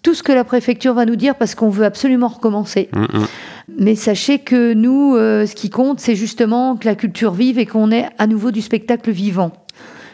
tout 0.04 0.14
ce 0.14 0.24
que 0.24 0.32
la 0.32 0.44
préfecture 0.44 0.94
va 0.94 1.06
nous 1.06 1.16
dire 1.16 1.36
parce 1.36 1.56
qu'on 1.56 1.70
veut 1.70 1.86
absolument 1.86 2.28
recommencer. 2.28 2.90
Mm, 2.94 3.02
mm. 3.02 3.28
Mais 3.78 3.96
sachez 3.96 4.40
que 4.40 4.74
nous, 4.74 5.16
euh, 5.16 5.46
ce 5.46 5.56
qui 5.56 5.70
compte, 5.70 6.00
c'est 6.00 6.16
justement 6.16 6.76
que 6.76 6.86
la 6.86 6.96
culture 6.96 7.34
vive 7.34 7.60
et 7.60 7.66
qu'on 7.66 7.92
ait 7.92 8.08
à 8.18 8.28
nouveau 8.28 8.52
du 8.52 8.62
spectacle 8.62 9.12
vivant. 9.12 9.52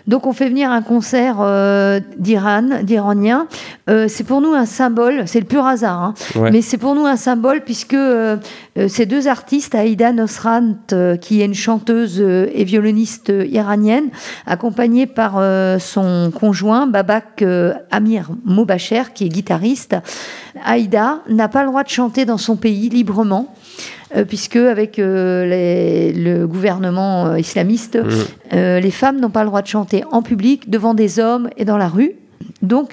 Donc 0.07 0.27
on 0.27 0.33
fait 0.33 0.49
venir 0.49 0.69
un 0.69 0.81
concert 0.81 1.37
euh, 1.39 1.99
d'Iran, 2.17 2.81
d'Iraniens. 2.83 3.47
Euh, 3.89 4.05
c'est 4.07 4.23
pour 4.23 4.41
nous 4.41 4.53
un 4.53 4.65
symbole, 4.65 5.27
c'est 5.27 5.39
le 5.39 5.45
pur 5.45 5.65
hasard, 5.65 6.01
hein. 6.01 6.13
Ouais. 6.35 6.51
mais 6.51 6.61
c'est 6.61 6.77
pour 6.77 6.95
nous 6.95 7.05
un 7.05 7.15
symbole 7.15 7.61
puisque 7.61 7.93
euh, 7.93 8.37
euh, 8.77 8.87
ces 8.87 9.05
deux 9.05 9.27
artistes, 9.27 9.73
Aïda 9.73 10.11
Nosrant, 10.11 10.75
euh, 10.93 11.17
qui 11.17 11.41
est 11.41 11.45
une 11.45 11.55
chanteuse 11.55 12.17
euh, 12.19 12.47
et 12.53 12.63
violoniste 12.65 13.31
iranienne, 13.49 14.09
accompagnée 14.45 15.07
par 15.07 15.35
euh, 15.37 15.79
son 15.79 16.31
conjoint 16.31 16.85
Babak 16.87 17.43
Amir 17.91 18.29
Mobacher, 18.43 19.03
qui 19.13 19.25
est 19.25 19.29
guitariste, 19.29 19.95
Aïda 20.63 21.19
n'a 21.29 21.47
pas 21.47 21.63
le 21.63 21.69
droit 21.69 21.83
de 21.83 21.89
chanter 21.89 22.25
dans 22.25 22.37
son 22.37 22.55
pays 22.55 22.89
librement. 22.89 23.53
Euh, 24.15 24.25
puisque 24.25 24.57
avec 24.57 24.99
euh, 24.99 25.45
les- 25.45 26.11
le 26.13 26.45
gouvernement 26.47 27.27
euh, 27.27 27.39
islamiste, 27.39 27.97
euh, 28.53 28.79
les 28.79 28.91
femmes 28.91 29.19
n'ont 29.19 29.29
pas 29.29 29.43
le 29.43 29.47
droit 29.49 29.61
de 29.61 29.67
chanter 29.67 30.03
en 30.11 30.21
public, 30.21 30.69
devant 30.69 30.93
des 30.93 31.19
hommes 31.19 31.49
et 31.57 31.65
dans 31.65 31.77
la 31.77 31.87
rue. 31.87 32.13
Donc, 32.61 32.91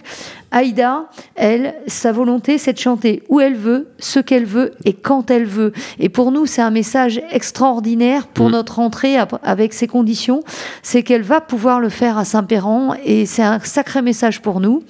Aïda, 0.50 1.04
elle, 1.35 1.75
sa 1.87 2.12
volonté, 2.12 2.59
c'est 2.59 2.73
de 2.75 2.78
chanter 2.78 3.23
où 3.28 3.40
elle 3.40 3.54
veut, 3.54 3.88
ce 3.99 4.19
qu'elle 4.21 4.45
veut 4.45 4.73
et 4.85 4.92
quand 4.92 5.31
elle 5.31 5.45
veut. 5.47 5.73
Et 5.99 6.09
pour 6.09 6.31
nous, 6.31 6.47
c'est 6.47 6.61
un 6.62 6.71
message 6.71 7.21
extraordinaire 7.31 8.26
pour 8.26 8.49
Mm. 8.49 8.52
notre 8.52 8.78
entrée 8.81 9.16
avec 9.42 9.73
ces 9.73 9.87
conditions. 9.87 10.42
C'est 10.83 11.02
qu'elle 11.02 11.23
va 11.23 11.40
pouvoir 11.40 11.81
le 11.81 11.88
faire 11.88 12.19
à 12.19 12.25
Saint-Péran 12.25 12.95
et 13.04 13.25
c'est 13.26 13.42
un 13.42 13.61
sacré 13.61 14.02
message 14.02 14.42
pour 14.42 14.61
nous. 14.61 14.83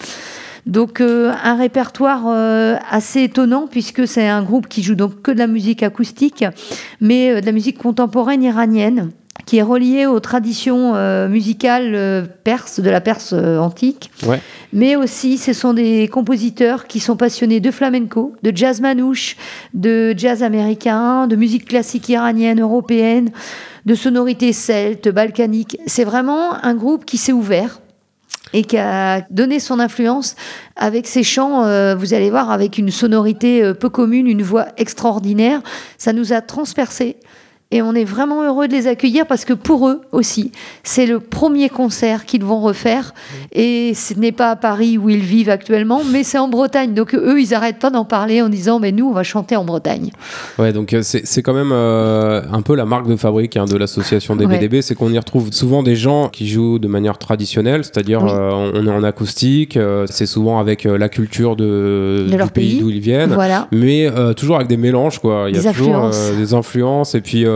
Donc 0.67 1.01
euh, 1.01 1.33
un 1.43 1.57
répertoire 1.57 2.25
euh, 2.29 2.77
assez 2.89 3.23
étonnant 3.23 3.67
puisque 3.69 4.07
c'est 4.07 4.29
un 4.29 4.43
groupe 4.43 4.69
qui 4.69 4.83
joue 4.83 4.95
donc 4.95 5.23
que 5.23 5.31
de 5.31 5.39
la 5.39 5.49
musique 5.49 5.83
acoustique, 5.83 6.45
mais 7.01 7.31
euh, 7.31 7.41
de 7.41 7.47
la 7.47 7.53
musique 7.53 7.79
contemporaine 7.79 8.43
iranienne 8.43 9.11
qui 9.45 9.57
est 9.57 9.63
reliée 9.63 10.07
aux 10.07 10.21
traditions 10.21 10.95
euh, 10.95 11.27
musicales 11.29 12.29
perses, 12.45 12.79
de 12.79 12.89
la 12.89 13.01
Perse 13.01 13.33
antique. 13.33 14.11
Ouais. 14.25 14.41
Mais 14.73 14.95
aussi, 14.95 15.37
ce 15.37 15.53
sont 15.53 15.75
des 15.75 16.07
compositeurs 16.07 16.87
qui 16.87 17.01
sont 17.01 17.17
passionnés 17.17 17.59
de 17.59 17.71
flamenco, 17.73 18.35
de 18.45 18.53
jazz 18.55 18.81
manouche, 18.81 19.37
de 19.75 20.15
jazz 20.17 20.45
américain, 20.45 21.27
de 21.27 21.35
musique 21.35 21.65
classique 21.67 22.09
iranienne, 22.09 22.61
européenne, 22.61 23.31
de 23.85 23.95
sonorités 23.97 24.53
celtes, 24.53 25.09
balkaniques. 25.09 25.77
C'est 25.87 26.05
vraiment 26.05 26.55
un 26.63 26.75
groupe 26.75 27.05
qui 27.05 27.17
s'est 27.17 27.33
ouvert 27.33 27.81
et 28.53 28.65
qui 28.65 28.79
a 28.79 29.23
donné 29.31 29.61
son 29.61 29.81
influence 29.81 30.37
avec 30.77 31.07
ses 31.07 31.23
chants, 31.23 31.65
euh, 31.65 31.95
vous 31.95 32.15
allez 32.15 32.31
voir, 32.31 32.51
avec 32.51 32.79
une 32.79 32.91
sonorité 32.91 33.63
euh, 33.63 33.75
peu 33.75 33.89
commune, 33.89 34.27
une 34.27 34.43
voix 34.43 34.67
extraordinaire. 34.77 35.63
Ça 35.99 36.13
nous 36.13 36.33
a 36.33 36.41
transpercés. 36.41 37.17
Et 37.75 37.81
on 37.83 37.95
est 37.95 38.05
vraiment 38.05 38.43
heureux 38.45 38.69
de 38.69 38.73
les 38.75 38.87
accueillir 38.87 39.27
parce 39.27 39.45
que 39.47 39.55
pour 39.55 39.89
eux 39.89 40.03
aussi, 40.13 40.53
c'est 40.85 41.07
le 41.07 41.19
premier 41.21 41.71
concert 41.71 42.27
qu'ils 42.27 42.45
vont 42.45 42.61
refaire. 42.61 43.15
Et 43.53 43.95
ce 43.95 44.13
n'est 44.15 44.31
pas 44.31 44.51
à 44.51 44.57
Paris 44.57 44.99
où 44.99 45.09
ils 45.09 45.21
vivent 45.21 45.49
actuellement, 45.51 46.03
mais 46.13 46.23
c'est 46.23 46.37
en 46.39 46.49
Bretagne. 46.49 46.93
Donc 46.93 47.15
eux, 47.15 47.41
ils 47.41 47.51
n'arrêtent 47.51 47.79
pas 47.79 47.89
d'en 47.91 48.05
parler 48.05 48.43
en 48.43 48.51
disant, 48.51 48.79
mais 48.79 48.93
nous, 48.93 49.07
on 49.09 49.13
va 49.13 49.23
chanter 49.23 49.57
en 49.57 49.65
Bretagne. 49.65 50.11
Ouais, 50.59 50.73
donc 50.75 50.93
euh, 50.93 51.01
c'est 51.03 51.43
quand 51.43 51.55
même 51.55 51.71
euh, 51.73 52.43
un 52.53 52.61
peu 52.61 52.75
la 52.77 52.85
marque 52.85 53.09
de 53.09 53.17
fabrique 53.17 53.57
hein, 53.57 53.65
de 53.65 53.77
l'association 53.77 54.37
des 54.37 54.45
Ouais. 54.45 54.59
BDB, 54.59 54.83
c'est 54.83 54.95
qu'on 54.95 55.11
y 55.11 55.19
retrouve 55.19 55.51
souvent 55.53 55.83
des 55.83 55.97
gens 55.97 56.29
qui 56.29 56.47
jouent 56.49 56.79
de 56.79 56.89
manière 56.89 57.17
traditionnelle, 57.17 57.85
c'est-à-dire 57.85 58.23
Oui. 58.23 58.31
euh, 58.35 58.71
on 58.75 58.87
est 58.87 58.91
en 58.91 59.03
acoustique, 59.03 59.77
euh, 59.79 60.05
c'est 60.11 60.27
souvent 60.27 60.59
avec 60.59 60.85
la 60.85 61.09
culture 61.09 61.57
de, 61.57 62.25
De 62.27 62.31
du 62.31 62.37
leur 62.37 62.51
pays 62.51 62.73
pays. 62.73 62.81
d'où 62.81 62.91
ils 62.91 63.01
viennent. 63.01 63.33
Voilà. 63.33 63.67
Mais 63.73 64.11
toujours 64.37 64.57
avec 64.57 64.69
des 64.69 64.77
mélanges, 64.77 65.19
quoi. 65.21 65.47
Il 65.49 65.57
y 65.57 65.59
a 65.59 65.63
Des 65.63 65.73
toujours 65.79 65.95
influences. 65.97 66.33
des 66.37 66.55
influences, 66.55 67.15
et 67.15 67.21
puis 67.23 67.47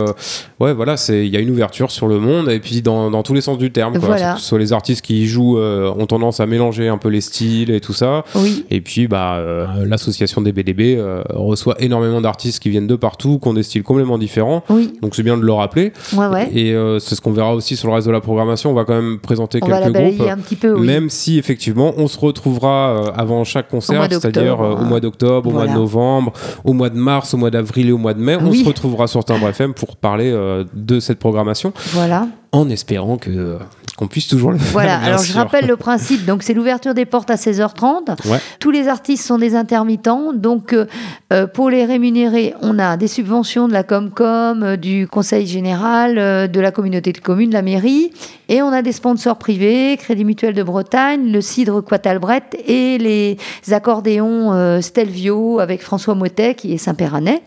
ouais, 0.59 0.73
voilà, 0.73 0.97
c'est 0.97 1.25
il 1.25 1.33
y 1.33 1.37
a 1.37 1.39
une 1.39 1.49
ouverture 1.49 1.91
sur 1.91 2.07
le 2.07 2.19
monde, 2.19 2.49
et 2.49 2.59
puis 2.59 2.81
dans, 2.81 3.11
dans 3.11 3.23
tous 3.23 3.33
les 3.33 3.41
sens 3.41 3.57
du 3.57 3.71
terme, 3.71 3.97
quoi. 3.99 4.07
Voilà. 4.07 4.37
Soit 4.37 4.59
les 4.59 4.73
artistes 4.73 5.03
qui 5.05 5.23
y 5.23 5.27
jouent 5.27 5.57
euh, 5.57 5.91
ont 5.97 6.05
tendance 6.05 6.39
à 6.39 6.45
mélanger 6.45 6.87
un 6.87 6.97
peu 6.97 7.09
les 7.09 7.21
styles 7.21 7.71
et 7.71 7.81
tout 7.81 7.93
ça, 7.93 8.23
Oui. 8.35 8.65
et 8.69 8.81
puis, 8.81 9.07
bah, 9.07 9.35
euh, 9.35 9.65
l'association 9.85 10.41
des 10.41 10.51
BDB 10.51 10.95
euh, 10.97 11.21
reçoit 11.29 11.75
énormément 11.79 12.21
d'artistes 12.21 12.61
qui 12.61 12.69
viennent 12.69 12.87
de 12.87 12.95
partout, 12.95 13.39
qui 13.39 13.47
ont 13.47 13.53
des 13.53 13.63
styles 13.63 13.83
complètement 13.83 14.17
différents. 14.17 14.63
Oui. 14.69 14.93
Donc 15.01 15.15
c'est 15.15 15.23
bien 15.23 15.37
de 15.37 15.43
le 15.43 15.53
rappeler. 15.53 15.93
Ouais, 16.13 16.27
ouais. 16.27 16.49
Et 16.53 16.73
euh, 16.73 16.99
c'est 16.99 17.15
ce 17.15 17.21
qu'on 17.21 17.31
verra 17.31 17.53
aussi 17.53 17.75
sur 17.75 17.87
le 17.89 17.95
reste 17.95 18.07
de 18.07 18.11
la 18.11 18.21
programmation. 18.21 18.71
On 18.71 18.73
va 18.73 18.85
quand 18.85 18.95
même 18.95 19.19
présenter 19.19 19.59
On 19.61 19.67
quelques 19.67 19.93
groupes. 19.93 20.27
un 20.29 20.37
petit 20.37 20.55
peu, 20.55 20.73
oui. 20.73 20.87
Même 20.87 21.09
si 21.09 21.37
effectivement 21.37 21.93
on 21.97 22.07
se 22.07 22.17
retrouvera 22.19 22.89
euh, 22.89 23.11
avant 23.15 23.43
chaque 23.43 23.69
concert, 23.69 24.07
c'est-à-dire 24.09 24.61
euh, 24.61 24.73
au 24.73 24.77
hein. 24.77 24.83
mois 24.83 24.99
d'octobre, 24.99 25.49
au 25.49 25.53
mois 25.53 25.67
de 25.67 25.73
novembre, 25.73 26.33
au 26.63 26.73
mois 26.73 26.89
de 26.89 26.97
mars, 26.97 27.33
au 27.33 27.37
mois 27.37 27.51
d'avril 27.51 27.89
et 27.89 27.91
au 27.91 27.97
mois 27.97 28.13
de 28.13 28.21
mai, 28.21 28.37
on 28.39 28.53
se 28.53 28.65
retrouvera 28.65 29.07
sur 29.07 29.23
Timbre 29.23 29.47
FM 29.49 29.73
pour 29.73 29.96
parler 30.01 30.31
euh, 30.31 30.63
de 30.73 30.99
cette 30.99 31.19
programmation, 31.19 31.73
Voilà. 31.93 32.27
en 32.51 32.69
espérant 32.69 33.17
que 33.17 33.29
euh, 33.29 33.57
qu'on 33.97 34.07
puisse 34.07 34.27
toujours 34.27 34.51
le 34.51 34.59
faire. 34.59 34.71
Voilà, 34.73 34.97
alors 34.99 35.23
je 35.23 35.33
rappelle 35.33 35.65
le 35.65 35.75
principe. 35.75 36.23
Donc, 36.25 36.43
c'est 36.43 36.53
l'ouverture 36.53 36.93
des 36.93 37.05
portes 37.05 37.31
à 37.31 37.35
16h30. 37.35 38.29
Ouais. 38.29 38.37
Tous 38.59 38.69
les 38.69 38.87
artistes 38.87 39.25
sont 39.25 39.39
des 39.39 39.55
intermittents. 39.55 40.33
Donc, 40.33 40.71
euh, 40.73 41.47
pour 41.47 41.71
les 41.71 41.83
rémunérer, 41.83 42.53
on 42.61 42.77
a 42.77 42.95
des 42.95 43.07
subventions 43.07 43.67
de 43.67 43.73
la 43.73 43.81
Comcom, 43.81 44.61
euh, 44.61 44.75
du 44.77 45.07
Conseil 45.07 45.47
général, 45.47 46.19
euh, 46.19 46.45
de 46.45 46.59
la 46.59 46.69
communauté 46.69 47.11
de 47.11 47.17
communes, 47.17 47.49
de 47.49 47.55
la 47.55 47.63
mairie. 47.63 48.11
Et 48.49 48.61
on 48.61 48.67
a 48.71 48.83
des 48.83 48.91
sponsors 48.91 49.37
privés, 49.37 49.97
Crédit 49.97 50.25
Mutuel 50.25 50.53
de 50.53 50.61
Bretagne, 50.61 51.31
le 51.31 51.41
Cidre 51.41 51.83
Quatalbret 51.83 52.43
et 52.67 52.99
les 52.99 53.37
accordéons 53.71 54.79
Stelvio 54.81 55.59
avec 55.59 55.81
François 55.81 56.13
Motet, 56.15 56.53
qui 56.55 56.71
est 56.73 56.77
Saint-Péranais. 56.77 57.41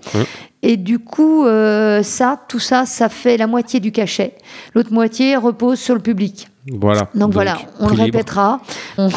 Et 0.62 0.76
du 0.76 0.99
coup, 0.99 1.47
euh, 1.47 2.02
ça, 2.02 2.45
tout 2.49 2.59
ça, 2.59 2.85
ça 2.87 3.09
fait 3.09 3.37
la 3.37 3.47
moitié 3.47 3.81
du 3.81 3.93
cachet. 3.93 4.35
L'autre 4.75 4.93
moitié 4.93 5.37
repose 5.37 5.79
sur 5.79 5.95
le 5.95 6.00
public. 6.00 6.49
Voilà. 6.71 7.09
Donc, 7.14 7.33
voilà, 7.33 7.59
on 7.79 7.87
le 7.87 7.93
libre. 7.93 8.05
répétera. 8.05 8.61
On, 8.99 9.09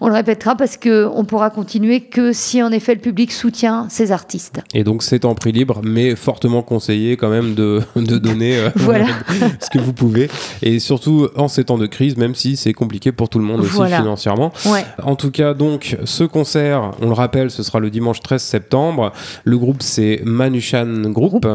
on 0.00 0.08
le 0.08 0.14
répétera 0.14 0.56
parce 0.56 0.76
que 0.76 1.06
on 1.14 1.24
pourra 1.24 1.50
continuer 1.50 2.00
que 2.00 2.32
si 2.32 2.62
en 2.62 2.72
effet 2.72 2.94
le 2.94 3.00
public 3.00 3.32
soutient 3.32 3.86
ces 3.88 4.10
artistes. 4.10 4.60
Et 4.74 4.82
donc 4.84 5.02
c'est 5.02 5.24
en 5.24 5.34
prix 5.34 5.52
libre, 5.52 5.80
mais 5.84 6.16
fortement 6.16 6.62
conseillé 6.62 7.16
quand 7.16 7.30
même 7.30 7.54
de, 7.54 7.82
de 7.96 8.18
donner 8.18 8.58
euh, 8.58 8.70
Voilà. 8.76 9.06
ce 9.60 9.70
que 9.70 9.78
vous 9.78 9.92
pouvez. 9.92 10.28
Et 10.62 10.78
surtout 10.80 11.28
en 11.36 11.48
ces 11.48 11.64
temps 11.64 11.78
de 11.78 11.86
crise, 11.86 12.16
même 12.16 12.34
si 12.34 12.56
c'est 12.56 12.72
compliqué 12.72 13.12
pour 13.12 13.28
tout 13.28 13.38
le 13.38 13.44
monde 13.44 13.60
aussi 13.60 13.76
financièrement. 13.76 14.52
Ouais. 14.66 14.84
En 15.02 15.16
tout 15.16 15.30
cas, 15.30 15.54
donc, 15.54 15.96
ce 16.04 16.24
concert, 16.24 16.92
on 17.00 17.06
le 17.06 17.12
rappelle, 17.12 17.50
ce 17.50 17.62
sera 17.62 17.78
le 17.80 17.90
dimanche 17.90 18.20
13 18.20 18.42
septembre. 18.42 19.12
Le 19.44 19.58
groupe, 19.58 19.82
c'est 19.82 20.20
Manushan 20.24 21.10
Group. 21.10 21.46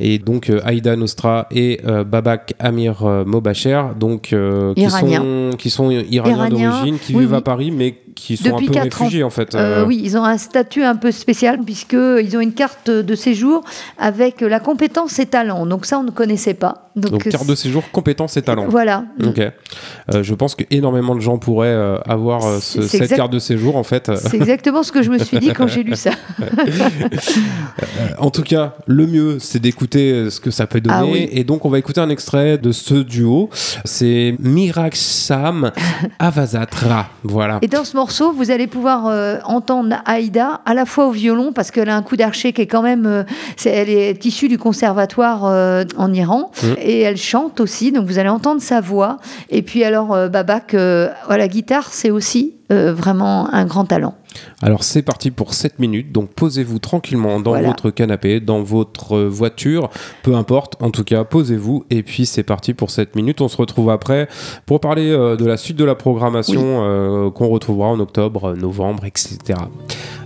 Et 0.00 0.18
donc, 0.18 0.50
euh, 0.50 0.60
Aïda 0.64 0.96
Nostra 0.96 1.46
et 1.50 1.80
euh, 1.86 2.04
Babak 2.04 2.54
Amir 2.58 3.02
Mobacher, 3.26 3.82
donc, 3.98 4.32
euh, 4.32 4.72
qui, 4.86 4.90
sont, 4.90 5.50
qui 5.58 5.70
sont 5.70 5.90
iraniens 5.90 6.36
Iraniens, 6.36 6.70
d'origine, 6.70 6.98
qui 6.98 7.14
oui, 7.14 7.20
vivent 7.20 7.34
à. 7.34 7.40
Paris, 7.40 7.70
mais 7.70 7.94
qui 8.14 8.36
sont 8.36 8.44
Depuis 8.50 8.66
un 8.66 8.68
peu 8.68 8.74
quatre 8.74 9.00
ans. 9.02 9.04
réfugiés, 9.04 9.22
en 9.24 9.30
fait. 9.30 9.54
Euh, 9.54 9.82
Euh, 9.82 9.84
oui, 9.86 10.00
ils 10.04 10.16
ont 10.16 10.24
un 10.24 10.38
statut 10.38 10.82
un 10.84 10.96
peu 10.96 11.10
spécial 11.10 11.58
puisqu'ils 11.64 12.36
ont 12.36 12.40
une 12.40 12.52
carte 12.52 12.90
de 12.90 13.14
séjour 13.14 13.64
avec 13.98 14.40
la 14.40 14.60
compétence 14.60 15.18
et 15.18 15.26
talent. 15.26 15.66
Donc 15.66 15.84
ça, 15.86 15.98
on 15.98 16.02
ne 16.04 16.10
connaissait 16.10 16.54
pas. 16.54 16.90
Donc, 16.96 17.10
Donc, 17.10 17.28
carte 17.28 17.46
de 17.46 17.56
séjour, 17.56 17.82
compétences 17.90 18.36
et 18.36 18.42
talents. 18.42 18.66
Voilà. 18.68 19.04
Ok. 19.26 19.40
Euh, 19.40 20.22
je 20.22 20.32
pense 20.34 20.54
que 20.54 20.62
énormément 20.70 21.16
de 21.16 21.20
gens 21.20 21.38
pourraient 21.38 21.66
euh, 21.68 21.98
avoir 22.06 22.42
ce- 22.60 22.82
cette 22.82 23.02
exact- 23.02 23.16
carte 23.16 23.32
de 23.32 23.40
séjour, 23.40 23.74
en 23.76 23.82
fait. 23.82 24.12
C'est 24.16 24.36
exactement 24.36 24.84
ce 24.84 24.92
que 24.92 25.02
je 25.02 25.10
me 25.10 25.18
suis 25.18 25.38
dit 25.40 25.48
quand 25.52 25.66
j'ai 25.66 25.82
lu 25.82 25.96
ça. 25.96 26.12
En 28.18 28.30
tout 28.30 28.42
cas, 28.42 28.74
le 28.86 29.06
mieux, 29.06 29.38
c'est 29.40 29.58
d'écouter 29.58 30.30
ce 30.30 30.40
que 30.40 30.50
ça 30.50 30.66
peut 30.66 30.80
donner. 30.80 30.96
Ah 30.96 31.04
oui. 31.04 31.28
Et 31.32 31.44
donc, 31.44 31.64
on 31.64 31.68
va 31.68 31.78
écouter 31.78 32.00
un 32.00 32.10
extrait 32.10 32.58
de 32.58 32.72
ce 32.72 32.94
duo. 32.94 33.50
C'est 33.84 34.36
Miraksam 34.38 35.72
Avazatra. 36.18 37.08
Voilà. 37.22 37.58
Et 37.62 37.68
dans 37.68 37.84
ce 37.84 37.96
morceau, 38.04 38.32
vous 38.32 38.50
allez 38.50 38.66
pouvoir 38.66 39.06
euh, 39.06 39.38
entendre 39.46 39.96
Aïda 40.04 40.60
à 40.66 40.74
la 40.74 40.84
fois 40.84 41.06
au 41.06 41.10
violon, 41.10 41.52
parce 41.54 41.70
qu'elle 41.70 41.88
a 41.88 41.96
un 41.96 42.02
coup 42.02 42.16
d'archer 42.16 42.52
qui 42.52 42.60
est 42.60 42.66
quand 42.66 42.82
même. 42.82 43.06
euh, 43.06 43.22
elle 43.64 43.88
est 43.88 44.22
issue 44.26 44.46
du 44.48 44.58
conservatoire 44.58 45.46
euh, 45.46 45.84
en 45.96 46.12
Iran, 46.12 46.50
Mm. 46.62 46.66
et 46.82 47.00
elle 47.00 47.16
chante 47.16 47.60
aussi, 47.60 47.92
donc 47.92 48.04
vous 48.06 48.18
allez 48.18 48.28
entendre 48.28 48.60
sa 48.60 48.82
voix. 48.82 49.16
Et 49.48 49.62
puis 49.62 49.84
alors, 49.84 50.28
Babak, 50.28 50.74
à 50.74 51.36
la 51.38 51.48
guitare, 51.48 51.88
c'est 51.92 52.10
aussi 52.10 52.52
vraiment 52.68 53.48
un 53.52 53.64
grand 53.64 53.84
talent. 53.86 54.14
Alors, 54.62 54.84
c'est 54.84 55.02
parti 55.02 55.30
pour 55.30 55.54
7 55.54 55.78
minutes. 55.78 56.12
Donc, 56.12 56.30
posez-vous 56.30 56.78
tranquillement 56.78 57.40
dans 57.40 57.52
Voilà. 57.52 57.68
votre 57.68 57.90
canapé, 57.90 58.40
dans 58.40 58.62
votre 58.62 59.18
voiture, 59.20 59.90
peu 60.22 60.34
importe. 60.34 60.80
En 60.82 60.90
tout 60.90 61.04
cas, 61.04 61.24
posez-vous. 61.24 61.84
Et 61.90 62.02
puis, 62.02 62.26
c'est 62.26 62.42
parti 62.42 62.74
pour 62.74 62.90
7 62.90 63.16
minutes. 63.16 63.40
On 63.40 63.48
se 63.48 63.56
retrouve 63.56 63.90
après 63.90 64.28
pour 64.66 64.80
parler 64.80 65.10
euh, 65.10 65.36
de 65.36 65.44
la 65.44 65.56
suite 65.56 65.76
de 65.76 65.84
la 65.84 65.94
programmation 65.94 66.62
euh, 66.84 67.30
qu'on 67.30 67.48
retrouvera 67.48 67.88
en 67.88 68.00
octobre, 68.00 68.54
novembre, 68.54 69.04
etc. 69.04 69.38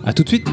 À 0.05 0.13
tout 0.13 0.23
de 0.23 0.29
suite. 0.29 0.49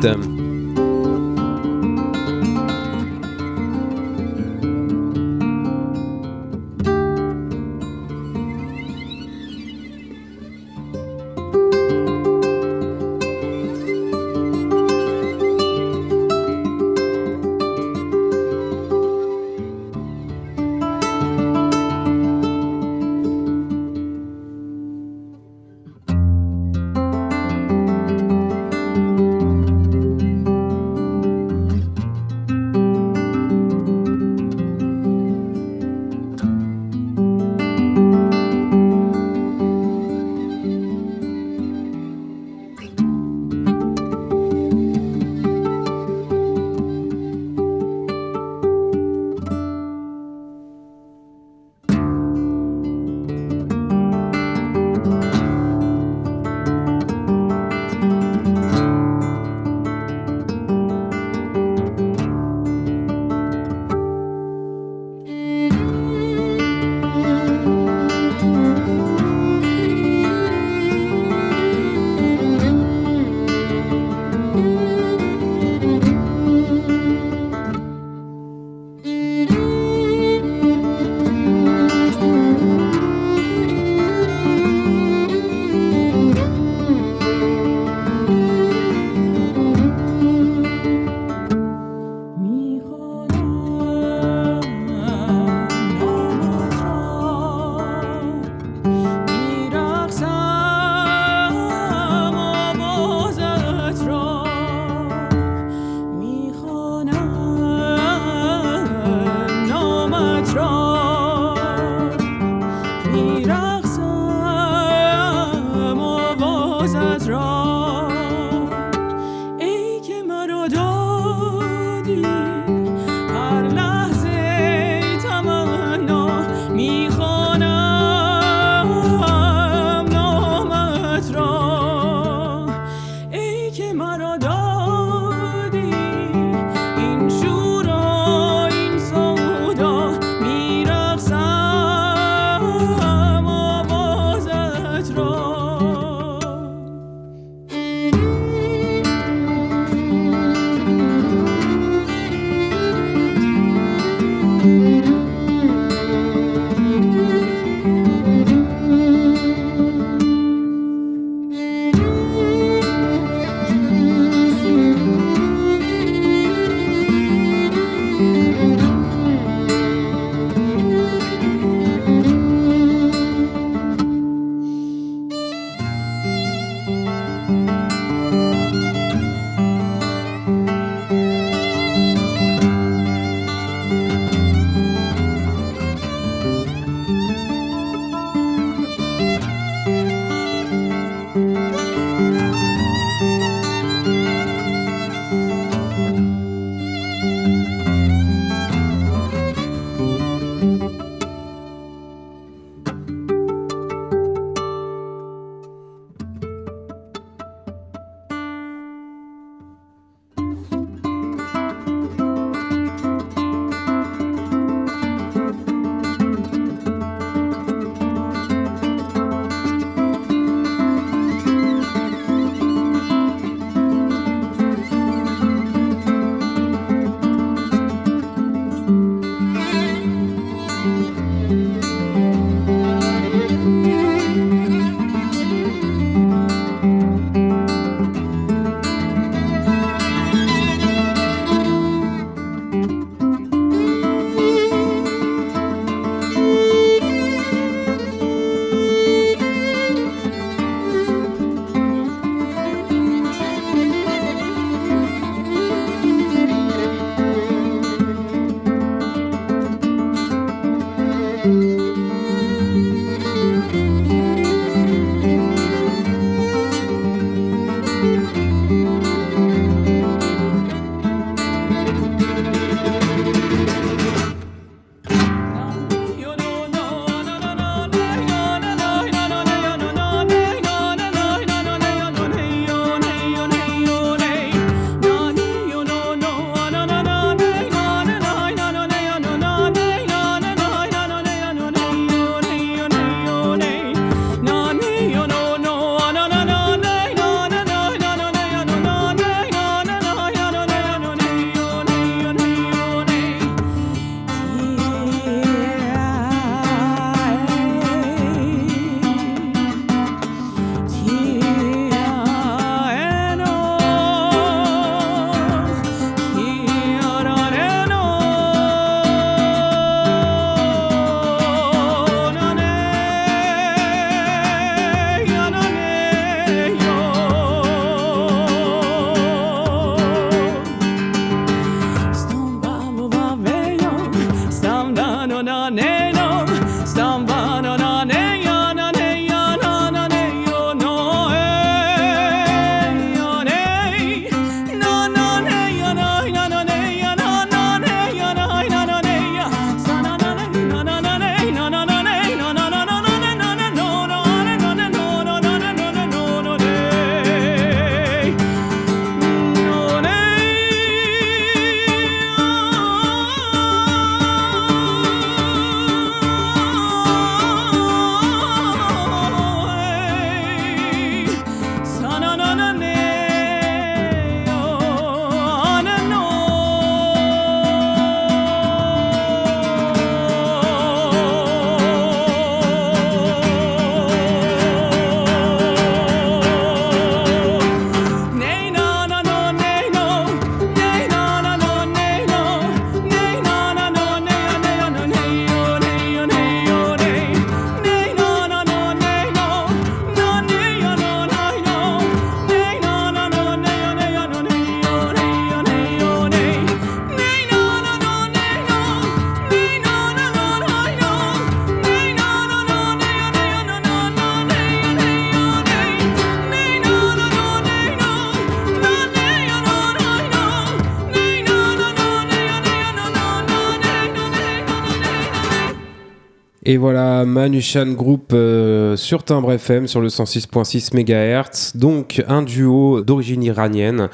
Et 426.67 426.77
voilà, 426.77 427.25
Manushan 427.25 427.91
Group 427.91 428.31
euh, 428.33 428.95
sur 428.95 429.23
Timbre 429.23 429.51
FM 429.51 429.87
sur 429.87 430.01
le 430.01 430.07
106.6 430.07 430.95
MHz. 430.95 431.77
Donc 431.77 432.23
un 432.27 432.41
duo 432.41 433.03
d'origine 433.03 433.43
iranienne 433.43 434.09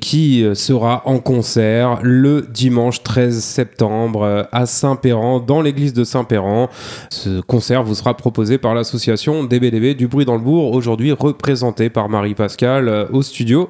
qui 0.00 0.44
euh, 0.44 0.54
sera 0.54 1.02
en 1.06 1.18
concert 1.18 1.98
le 2.02 2.42
dimanche 2.42 3.02
13 3.02 3.42
septembre 3.42 4.22
euh, 4.22 4.44
à 4.52 4.66
Saint-Péran, 4.66 5.40
dans 5.40 5.60
l'église 5.60 5.94
de 5.94 6.04
Saint-Péran. 6.04 6.70
Ce 7.10 7.40
concert 7.40 7.82
vous 7.82 7.96
sera 7.96 8.16
proposé 8.16 8.56
par 8.56 8.76
l'association 8.76 9.42
DBDB 9.42 9.94
du 9.94 10.06
bruit 10.06 10.24
dans 10.24 10.36
le 10.36 10.42
bourg, 10.42 10.74
aujourd'hui 10.74 11.10
représentée 11.10 11.90
par 11.90 12.08
Marie-Pascale 12.08 13.08
au 13.12 13.22
studio. 13.22 13.68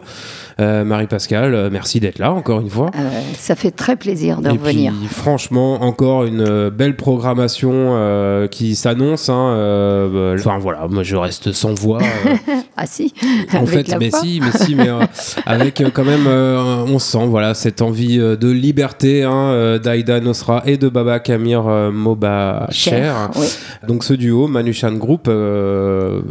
Marie-Pascale, 0.59 1.69
merci 1.71 2.01
d'être 2.01 2.19
là 2.19 2.33
encore 2.33 2.61
une 2.61 2.71
fois. 2.71 2.91
ça 3.39 3.55
fait 3.55 3.71
très 3.71 3.97
plaisir 3.97 4.41
de 4.41 4.51
revenir. 4.51 4.93
franchement, 5.11 5.83
encore 5.83 6.25
une 6.25 6.71
belle 6.71 6.97
programmation 6.97 7.73
euh, 7.73 8.49
qui 8.49 8.75
s'annonce. 8.77 9.29
Hein, 9.29 9.55
euh, 9.55 10.37
enfin 10.39 10.59
voilà, 10.59 10.87
moi 10.89 11.03
je 11.03 11.17
reste 11.17 11.53
sans 11.53 11.75
voix. 11.75 12.01
Euh. 12.77 12.83
ah 12.83 12.87
si. 12.87 13.13
En 13.55 13.67
fait, 13.67 13.97
mais 13.99 14.11
si, 14.11 14.41
mais 14.41 14.53
si, 14.53 14.75
mais 14.75 14.89
avec 15.47 15.83
quand 15.93 16.05
même, 16.05 16.27
on 16.27 16.99
sent 16.99 17.27
voilà 17.27 17.55
cette 17.55 17.83
envie 17.83 18.19
de 18.19 18.51
liberté 18.51 19.25
hein, 19.25 19.79
d'Aïda 19.83 20.21
Nosra 20.21 20.63
et 20.67 20.77
de 20.77 20.89
Baba 20.89 21.19
Kamir 21.21 21.65
Moba 21.93 22.67
Cher. 22.71 23.31
Donc 23.87 24.05
ce 24.05 24.15
duo 24.15 24.47
Manushan 24.47 24.93
Group, 24.93 25.31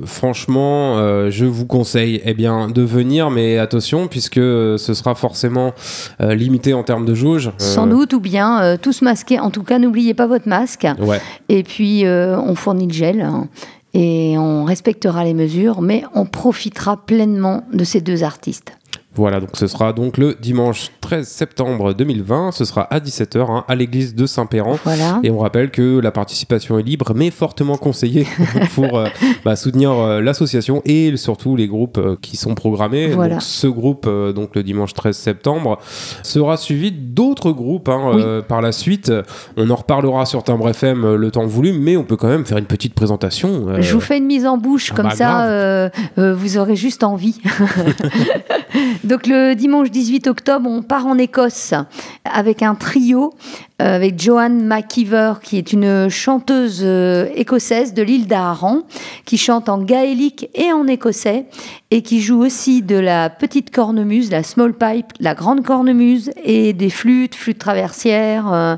franchement, 0.06 1.30
je 1.30 1.46
vous 1.46 1.66
conseille 1.66 2.22
eh 2.26 2.34
bien 2.34 2.68
de 2.68 2.82
venir, 2.82 3.32
mais 3.32 3.58
attention 3.58 4.08
puisque 4.08 4.36
ce 4.36 4.94
sera 4.94 5.16
forcément 5.16 5.74
limité 6.20 6.74
en 6.74 6.84
termes 6.84 7.06
de 7.06 7.14
jauge. 7.14 7.52
Sans 7.58 7.88
doute, 7.88 8.14
ou 8.14 8.20
bien 8.20 8.78
tous 8.82 9.02
masqués. 9.02 9.40
En 9.40 9.52
tout 9.52 9.64
cas, 9.64 9.80
n'oubliez 9.80 10.14
pas 10.14 10.28
votre 10.28 10.48
masque. 10.48 10.88
Ouais. 11.00 11.22
Et 11.50 11.64
puis 11.64 12.06
euh, 12.06 12.38
on 12.40 12.56
fournit 12.56 12.88
le 12.88 12.94
gel 12.94 13.22
hein, 13.22 13.48
et 13.96 14.38
on 14.38 14.66
respectera 14.66 15.24
les 15.24 15.34
mesures, 15.34 15.82
mais 15.82 16.04
on 16.14 16.26
profitera 16.26 16.98
pleinement 16.98 17.64
de 17.72 17.86
ces 17.86 18.02
deux 18.02 18.24
artistes. 18.24 18.74
Voilà, 19.16 19.40
donc 19.40 19.52
ce 19.54 19.68
sera 19.68 19.94
donc 19.94 20.18
le 20.18 20.36
dimanche 20.40 20.92
13 21.02 21.28
septembre 21.28 21.94
2020. 21.94 22.52
Ce 22.52 22.66
sera 22.66 22.82
à 22.82 23.00
17h 23.00 23.50
hein, 23.50 23.64
à 23.68 23.76
l'église 23.76 24.14
de 24.14 24.26
Saint-Péran. 24.26 24.78
Et 25.24 25.32
on 25.32 25.40
rappelle 25.40 25.72
que 25.72 26.00
la 26.00 26.12
participation 26.12 26.78
est 26.80 26.84
libre, 26.84 27.14
mais 27.16 27.32
fortement 27.32 27.78
conseillée 27.78 28.28
pour 28.76 28.98
euh, 28.98 29.08
bah, 29.46 29.56
soutenir 29.56 29.92
euh, 29.92 30.22
l'association 30.22 30.82
et 30.86 31.16
surtout 31.16 31.56
les 31.56 31.68
groupes 31.68 31.98
euh, 31.98 32.18
qui 32.22 32.36
sont 32.36 32.56
programmés. 32.56 33.10
Donc, 33.10 33.42
ce 33.42 33.68
groupe, 33.68 34.08
donc 34.08 34.56
le 34.56 34.64
dimanche 34.64 34.94
13 34.94 35.16
septembre, 35.16 35.80
sera 36.24 36.58
suivi 36.58 36.92
d'autres 36.92 37.52
groupes 37.52 37.90
hein, 37.90 38.42
par 38.48 38.62
la 38.62 38.72
suite. 38.72 39.12
On 39.58 39.70
en 39.70 39.76
reparlera 39.76 40.26
sur 40.26 40.44
Timbre 40.44 40.70
FM 40.70 41.16
le 41.16 41.32
temps 41.32 41.46
voulu, 41.46 41.74
mais 41.74 41.96
on 41.98 42.04
peut 42.04 42.18
quand 42.18 42.28
même 42.28 42.46
faire 42.46 42.58
une 42.58 42.66
petite 42.66 42.94
présentation. 42.94 43.68
Je 43.80 43.94
vous 43.94 44.02
fais 44.02 44.18
une 44.18 44.26
mise 44.26 44.46
en 44.46 44.58
bouche, 44.58 44.90
ah 44.92 44.96
comme 44.96 45.10
bah, 45.10 45.16
ça 45.16 45.92
vous 46.18 46.58
aurez 46.58 46.76
juste 46.76 47.04
envie. 47.04 47.40
Donc 49.06 49.28
le 49.28 49.54
dimanche 49.54 49.92
18 49.92 50.26
octobre, 50.26 50.68
on 50.68 50.82
part 50.82 51.06
en 51.06 51.20
Écosse 51.20 51.76
avec 52.24 52.64
un 52.64 52.74
trio, 52.74 53.36
euh, 53.80 53.96
avec 53.96 54.20
Joanne 54.20 54.66
McKeever, 54.66 55.34
qui 55.44 55.60
est 55.60 55.74
une 55.74 56.10
chanteuse 56.10 56.82
euh, 56.84 57.28
écossaise 57.36 57.94
de 57.94 58.02
l'île 58.02 58.26
d'Aran, 58.26 58.82
qui 59.26 59.38
chante 59.38 59.70
en 59.70 59.78
gaélique 59.78 60.50
et 60.56 60.74
en 60.74 60.88
écossais, 60.88 61.46
et 61.92 62.02
qui 62.02 62.20
joue 62.20 62.44
aussi 62.44 62.82
de 62.82 62.96
la 62.98 63.30
petite 63.30 63.70
cornemuse, 63.70 64.32
la 64.32 64.42
small 64.42 64.74
pipe, 64.74 65.14
la 65.20 65.36
grande 65.36 65.64
cornemuse, 65.64 66.32
et 66.44 66.74
des 66.74 66.90
flûtes, 66.90 67.36
flûtes 67.36 67.60
traversières. 67.60 68.52
Euh. 68.52 68.76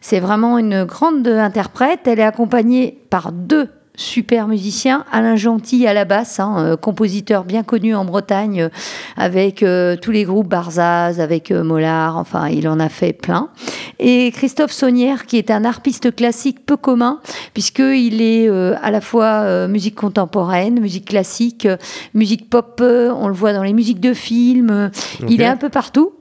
c'est 0.00 0.20
vraiment 0.20 0.56
une 0.56 0.84
grande 0.84 1.26
interprète. 1.26 2.06
Elle 2.06 2.20
est 2.20 2.22
accompagnée 2.22 2.96
par 3.10 3.32
deux 3.32 3.68
super 3.96 4.48
musicien, 4.48 5.04
Alain 5.12 5.36
Gentil 5.36 5.86
à 5.86 5.94
la 5.94 6.04
basse, 6.04 6.40
hein, 6.40 6.54
euh, 6.58 6.76
compositeur 6.76 7.44
bien 7.44 7.62
connu 7.62 7.94
en 7.94 8.04
Bretagne, 8.04 8.62
euh, 8.62 8.68
avec 9.16 9.62
euh, 9.62 9.96
tous 9.96 10.10
les 10.10 10.24
groupes 10.24 10.48
Barzaz, 10.48 11.20
avec 11.20 11.52
Mollard, 11.52 12.16
enfin 12.16 12.48
il 12.48 12.68
en 12.68 12.80
a 12.80 12.88
fait 12.88 13.12
plein. 13.12 13.50
Et 14.00 14.32
Christophe 14.32 14.72
Saunière, 14.72 15.26
qui 15.26 15.38
est 15.38 15.50
un 15.50 15.64
harpiste 15.64 16.14
classique 16.14 16.66
peu 16.66 16.76
commun, 16.76 17.20
puisqu'il 17.52 18.20
est 18.20 18.48
à 18.48 18.90
la 18.90 19.00
fois 19.00 19.68
musique 19.68 19.94
contemporaine, 19.94 20.80
musique 20.80 21.06
classique, 21.06 21.68
musique 22.12 22.50
pop, 22.50 22.82
on 22.82 23.28
le 23.28 23.34
voit 23.34 23.52
dans 23.52 23.62
les 23.62 23.72
musiques 23.72 24.00
de 24.00 24.12
films, 24.12 24.90
il 25.28 25.40
est 25.40 25.46
un 25.46 25.56
peu 25.56 25.68
partout. 25.68 26.12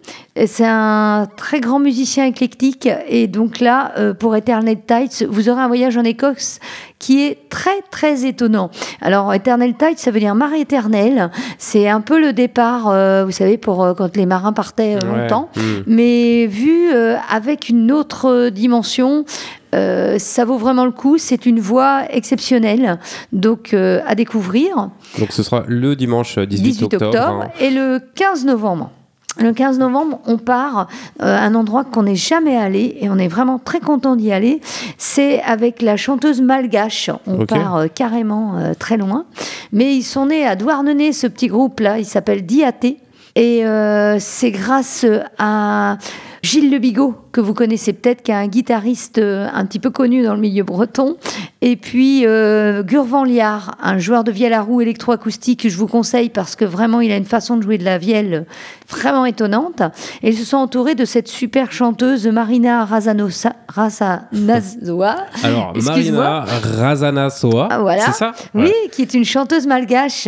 C'est 0.46 0.68
un 0.68 1.28
très 1.36 1.60
grand 1.62 1.80
musicien 1.80 2.26
éclectique 2.26 2.88
et 3.08 3.28
donc 3.28 3.60
là, 3.60 3.92
pour 4.20 4.36
Eternal 4.36 4.78
Tides, 4.86 5.28
vous 5.30 5.50
aurez 5.50 5.62
un 5.62 5.68
voyage 5.68 5.98
en 5.98 6.04
Écosse 6.04 6.60
qui 7.04 7.22
est 7.22 7.50
très 7.50 7.82
très 7.92 8.26
étonnant. 8.26 8.72
Alors 9.02 9.34
Eternal 9.34 9.76
Tide, 9.76 9.98
ça 9.98 10.10
veut 10.10 10.22
dire 10.22 10.36
mar 10.36 10.54
éternelle. 10.54 11.32
C'est 11.58 11.90
un 11.90 12.00
peu 12.00 12.18
le 12.18 12.32
départ, 12.32 12.88
euh, 12.88 13.26
vous 13.26 13.32
savez, 13.32 13.58
pour 13.58 13.84
euh, 13.84 13.94
quand 13.94 14.16
les 14.16 14.26
marins 14.26 14.54
partaient 14.54 14.96
euh, 14.96 15.00
longtemps, 15.06 15.50
hmm. 15.58 15.84
mais 15.86 16.48
vu 16.48 16.88
avec 17.30 17.68
une 17.68 17.92
autre 17.92 18.48
dimension. 18.50 19.26
ça 19.74 20.46
vaut 20.46 20.58
vraiment 20.58 20.86
le 20.86 20.92
coup. 20.92 21.18
C'est 21.18 21.46
une 21.46 21.60
voix 21.60 22.04
exceptionnelle, 22.10 23.00
donc 23.34 23.74
à 23.74 24.16
découvrir. 24.16 24.90
Donc 25.20 25.34
ce 25.34 25.44
sera 25.44 25.66
le 25.68 25.98
dimanche 25.98 26.40
18, 26.40 26.84
octobre, 26.84 27.18
hein. 27.18 27.50
et 27.60 27.70
le 27.70 28.00
15 28.16 28.46
novembre. 28.46 28.92
Le 29.38 29.52
15 29.52 29.80
novembre, 29.80 30.20
on 30.28 30.38
part 30.38 30.88
à 31.20 31.26
euh, 31.26 31.38
un 31.38 31.56
endroit 31.56 31.84
qu'on 31.84 32.04
n'est 32.04 32.16
jamais 32.16 32.56
allé 32.56 32.98
et 33.02 33.10
on 33.10 33.18
est 33.18 33.28
vraiment 33.28 33.58
très 33.58 33.80
content 33.80 34.16
d'y 34.16 34.32
aller. 34.32 34.62
C'est 34.98 35.42
avec 35.42 35.82
la 35.82 35.98
chanteuse 35.98 36.42
malgache. 36.42 37.10
On 37.26 37.46
part 37.46 37.78
euh, 37.78 37.88
carrément 37.88 38.58
euh, 38.58 38.74
très 38.78 38.98
loin. 38.98 39.26
Mais 39.72 39.96
ils 39.96 40.04
sont 40.04 40.28
nés 40.28 40.46
à 40.46 40.56
Douarnenez, 40.56 41.14
ce 41.14 41.26
petit 41.26 41.48
groupe-là. 41.48 41.98
Il 41.98 42.06
s'appelle 42.06 42.46
Diaté. 42.46 43.00
Et 43.36 43.64
c'est 44.20 44.52
grâce 44.52 45.08
à 45.40 45.98
Gilles 46.44 46.70
Le 46.70 46.78
Bigot, 46.78 47.16
que 47.32 47.40
vous 47.40 47.54
connaissez 47.54 47.94
peut-être, 47.94 48.22
qui 48.22 48.32
est 48.32 48.36
un 48.36 48.48
guitariste 48.48 49.18
euh, 49.18 49.48
un 49.54 49.66
petit 49.66 49.80
peu 49.80 49.90
connu 49.92 50.24
dans 50.24 50.36
le 50.36 50.42
milieu 50.42 50.64
breton. 50.64 51.16
Et 51.62 51.78
puis 51.78 52.28
euh, 52.28 52.84
Gurvan 52.84 53.24
Liard, 53.24 53.78
un 53.82 53.98
joueur 53.98 54.26
de 54.26 54.32
vielle 54.34 54.52
à 54.52 54.62
roue 54.62 54.82
électroacoustique 54.82 55.62
que 55.62 55.70
je 55.70 55.78
vous 55.78 55.88
conseille 55.88 56.28
parce 56.28 56.58
que 56.58 56.66
vraiment 56.66 57.00
il 57.00 57.10
a 57.14 57.16
une 57.16 57.24
façon 57.24 57.56
de 57.56 57.64
jouer 57.64 57.78
de 57.78 57.86
la 57.86 57.98
vielle 57.98 58.46
vraiment 58.90 59.26
étonnante. 59.26 59.82
Et 60.22 60.32
ils 60.32 60.38
se 60.38 60.44
sont 60.44 60.58
entourés 60.58 60.96
de 60.96 61.06
cette 61.06 61.30
super 61.30 61.72
chanteuse 61.72 62.28
Marina 62.28 62.84
Razanosa, 62.84 63.54
Razanasoa. 63.70 65.16
Alors 65.44 65.74
Marina 65.82 66.42
Razanasoa, 66.42 67.70
ah, 67.72 67.80
voilà. 67.80 68.02
c'est 68.08 68.12
ça 68.12 68.34
Oui, 68.54 68.74
qui 68.92 69.02
est 69.02 69.14
une 69.14 69.24
chanteuse 69.24 69.66
malgache. 69.66 70.28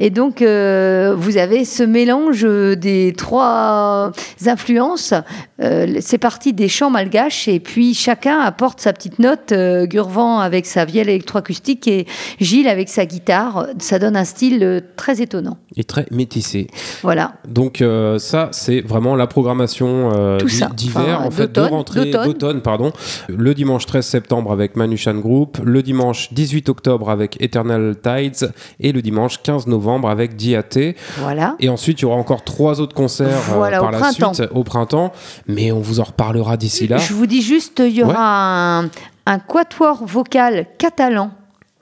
Et 0.00 0.10
donc 0.10 0.42
euh, 0.42 1.14
vous 1.16 1.36
avez 1.36 1.64
ce 1.64 1.84
mélange 1.84 2.42
des 2.42 3.14
trois 3.16 4.10
influences 4.44 5.14
euh, 5.62 5.98
c'est 6.00 6.18
parti 6.18 6.52
des 6.52 6.68
chants 6.68 6.90
malgaches 6.90 7.48
et 7.48 7.60
puis 7.60 7.94
chacun 7.94 8.40
apporte 8.40 8.80
sa 8.80 8.92
petite 8.92 9.18
note. 9.18 9.52
Euh, 9.52 9.86
Gurvan 9.86 10.40
avec 10.40 10.66
sa 10.66 10.84
vielle 10.84 11.08
électroacoustique 11.08 11.86
et 11.88 12.06
Gilles 12.40 12.68
avec 12.68 12.88
sa 12.88 13.06
guitare. 13.06 13.66
Ça 13.78 13.98
donne 13.98 14.16
un 14.16 14.24
style 14.24 14.62
euh, 14.62 14.80
très 14.96 15.20
étonnant. 15.20 15.58
Et 15.76 15.84
très 15.84 16.06
métissé. 16.10 16.66
Voilà. 17.02 17.34
Donc 17.48 17.82
ça, 18.18 18.50
c'est 18.52 18.82
vraiment 18.82 19.16
la 19.16 19.26
programmation 19.26 20.36
d'hiver, 20.74 21.22
en 21.24 21.30
fait, 21.30 21.50
de 21.50 21.60
rentrée 21.62 22.10
d'automne, 22.10 22.60
pardon. 22.60 22.92
Le 23.28 23.54
dimanche 23.54 23.86
13 23.86 24.04
septembre 24.04 24.52
avec 24.52 24.76
Manushan 24.76 25.14
Group, 25.14 25.58
le 25.64 25.82
dimanche 25.82 26.32
18 26.34 26.68
octobre 26.68 27.08
avec 27.08 27.40
Eternal 27.40 27.96
Tides 28.02 28.52
et 28.80 28.92
le 28.92 29.00
dimanche 29.00 29.42
15 29.42 29.66
novembre 29.66 30.10
avec 30.10 30.36
Diaté. 30.36 30.94
Voilà. 31.16 31.56
Et 31.58 31.70
ensuite, 31.70 32.00
il 32.00 32.02
y 32.02 32.04
aura 32.04 32.16
encore 32.16 32.44
trois 32.44 32.82
autres 32.82 32.94
concerts 32.94 33.40
par 33.50 33.90
la 33.90 34.12
suite 34.12 34.42
au 34.50 34.64
printemps 34.64 35.12
mais 35.52 35.72
on 35.72 35.80
vous 35.80 36.00
en 36.00 36.04
reparlera 36.04 36.56
d'ici 36.56 36.86
là. 36.86 36.98
Je 36.98 37.14
vous 37.14 37.26
dis 37.26 37.42
juste, 37.42 37.80
il 37.80 37.92
y 37.92 38.02
aura 38.02 38.84
un, 39.26 39.38
quatuor 39.38 40.04
vocal 40.04 40.66
catalan 40.78 41.30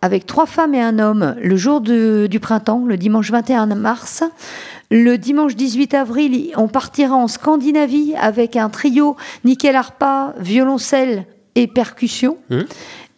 avec 0.02 0.26
trois 0.26 0.46
femmes 0.46 0.74
et 0.74 0.80
un 0.80 0.98
homme 0.98 1.34
le 1.40 1.56
jour 1.56 1.80
du 1.80 2.40
printemps, 2.40 2.84
le 2.86 2.96
dimanche 2.96 3.30
21 3.30 3.66
mars. 3.74 4.22
Le 4.92 5.18
dimanche 5.18 5.54
18 5.54 5.94
avril, 5.94 6.52
on 6.56 6.66
partira 6.66 7.14
en 7.14 7.28
Scandinavie 7.28 8.14
avec 8.20 8.56
un 8.56 8.68
trio 8.68 9.16
nickel 9.44 9.76
arpa, 9.76 10.34
violoncelle 10.38 11.26
et 11.54 11.68
percussion. 11.68 12.38
Hum. 12.50 12.64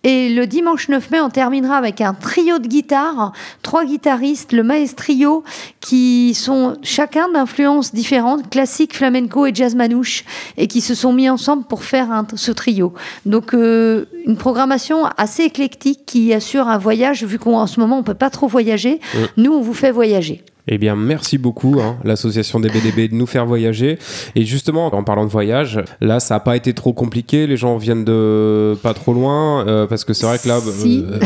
Et 0.04 0.30
le 0.30 0.46
dimanche 0.46 0.88
9 0.88 1.10
mai, 1.10 1.20
on 1.20 1.30
terminera 1.30 1.76
avec 1.76 2.00
un 2.00 2.12
trio 2.12 2.58
de 2.58 2.66
guitares, 2.66 3.32
trois 3.62 3.84
guitaristes, 3.84 4.52
le 4.52 4.64
maestrio, 4.64 5.44
qui 5.80 6.34
sont 6.34 6.76
chacun 6.82 7.28
d'influences 7.28 7.94
différentes, 7.94 8.50
classique, 8.50 8.96
flamenco 8.96 9.46
et 9.46 9.54
jazz 9.54 9.76
manouche, 9.76 10.24
et 10.56 10.66
qui 10.66 10.80
se 10.80 10.94
sont 10.94 11.12
mis 11.12 11.28
ensemble 11.28 11.64
pour 11.64 11.84
faire 11.84 12.24
ce 12.34 12.50
trio. 12.50 12.92
Donc 13.26 13.54
euh, 13.54 14.06
une 14.26 14.36
programmation 14.36 15.06
assez 15.16 15.44
éclectique 15.44 16.00
qui 16.04 16.34
assure 16.34 16.68
un 16.68 16.78
voyage, 16.78 17.24
vu 17.24 17.38
qu'en 17.38 17.66
ce 17.66 17.78
moment 17.78 17.98
on 17.98 18.02
peut 18.02 18.14
pas 18.14 18.30
trop 18.30 18.48
voyager. 18.48 19.00
Nous, 19.36 19.52
on 19.52 19.60
vous 19.60 19.74
fait 19.74 19.92
voyager. 19.92 20.44
Eh 20.68 20.78
bien, 20.78 20.94
merci 20.94 21.38
beaucoup, 21.38 21.80
hein, 21.80 21.96
l'association 22.04 22.60
des 22.60 22.68
BDB, 22.68 23.08
de 23.10 23.14
nous 23.16 23.26
faire 23.26 23.46
voyager. 23.46 23.98
Et 24.36 24.44
justement, 24.44 24.86
en 24.94 25.02
parlant 25.02 25.24
de 25.24 25.30
voyage, 25.30 25.80
là, 26.00 26.20
ça 26.20 26.34
n'a 26.34 26.40
pas 26.40 26.54
été 26.56 26.72
trop 26.72 26.92
compliqué. 26.92 27.48
Les 27.48 27.56
gens 27.56 27.76
viennent 27.78 28.04
de 28.04 28.76
pas 28.80 28.94
trop 28.94 29.12
loin, 29.12 29.66
euh, 29.66 29.86
parce 29.88 30.04
que 30.04 30.12
c'est 30.12 30.24
vrai 30.24 30.38
que 30.38 30.46
là, 30.46 30.60
Si. 30.60 31.04
euh, 31.04 31.18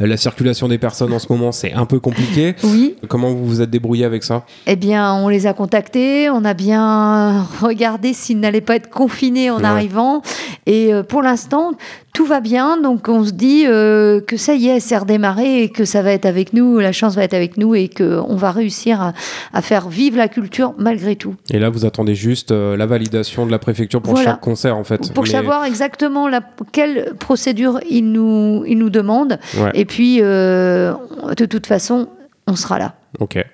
euh, 0.00 0.06
la 0.06 0.16
circulation 0.16 0.68
des 0.68 0.78
personnes 0.78 1.12
en 1.12 1.18
ce 1.18 1.26
moment, 1.30 1.50
c'est 1.50 1.72
un 1.72 1.84
peu 1.84 1.98
compliqué. 1.98 2.54
Oui, 2.62 2.94
Comment 3.08 3.30
vous 3.30 3.44
vous 3.46 3.60
êtes 3.60 3.70
débrouillé 3.70 4.04
avec 4.04 4.22
ça? 4.22 4.44
Eh 4.68 4.76
bien, 4.76 5.14
on 5.14 5.28
les 5.28 5.46
a 5.48 5.52
contactés, 5.52 6.30
on 6.30 6.44
a 6.44 6.54
bien 6.54 7.42
regardé 7.60 8.12
s'ils 8.12 8.38
n'allaient 8.38 8.60
pas 8.60 8.76
être 8.76 8.88
confinés 8.90 9.50
en 9.50 9.58
Ouais. 9.58 9.64
arrivant. 9.64 10.22
Et 10.66 10.92
pour 11.08 11.22
l'instant, 11.22 11.72
tout 12.16 12.24
va 12.24 12.40
bien. 12.40 12.78
Donc, 12.80 13.08
on 13.10 13.24
se 13.24 13.30
dit 13.32 13.64
euh, 13.66 14.22
que 14.22 14.38
ça 14.38 14.54
y 14.54 14.68
est, 14.68 14.80
c'est 14.80 14.96
redémarré 14.96 15.64
et 15.64 15.68
que 15.68 15.84
ça 15.84 16.00
va 16.00 16.12
être 16.12 16.24
avec 16.24 16.54
nous, 16.54 16.78
la 16.78 16.90
chance 16.90 17.14
va 17.14 17.22
être 17.24 17.34
avec 17.34 17.58
nous 17.58 17.74
et 17.74 17.88
qu'on 17.90 18.36
va 18.36 18.52
réussir 18.52 19.02
à, 19.02 19.12
à 19.52 19.60
faire 19.60 19.90
vivre 19.90 20.16
la 20.16 20.28
culture 20.28 20.72
malgré 20.78 21.14
tout. 21.16 21.34
Et 21.50 21.58
là, 21.58 21.68
vous 21.68 21.84
attendez 21.84 22.14
juste 22.14 22.52
euh, 22.52 22.74
la 22.74 22.86
validation 22.86 23.44
de 23.44 23.50
la 23.50 23.58
préfecture 23.58 24.00
pour 24.00 24.14
Voilà. 24.14 24.30
chaque 24.30 24.40
concert, 24.40 24.78
en 24.78 24.84
fait. 24.84 25.12
Pour 25.12 25.24
Mais- 25.24 25.30
savoir 25.30 25.64
exactement 25.66 26.26
la, 26.26 26.40
quelle 26.72 27.12
procédure 27.18 27.80
ils 27.90 28.10
nous, 28.10 28.64
ils 28.66 28.78
nous 28.78 28.88
demandent. 28.90 29.38
Ouais. 29.58 29.72
Et 29.74 29.84
puis, 29.84 30.20
euh, 30.22 30.94
de 31.36 31.44
toute 31.44 31.66
façon, 31.66 32.08
on 32.46 32.56
sera 32.56 32.78
là. 32.78 32.94
Ok. 33.20 33.44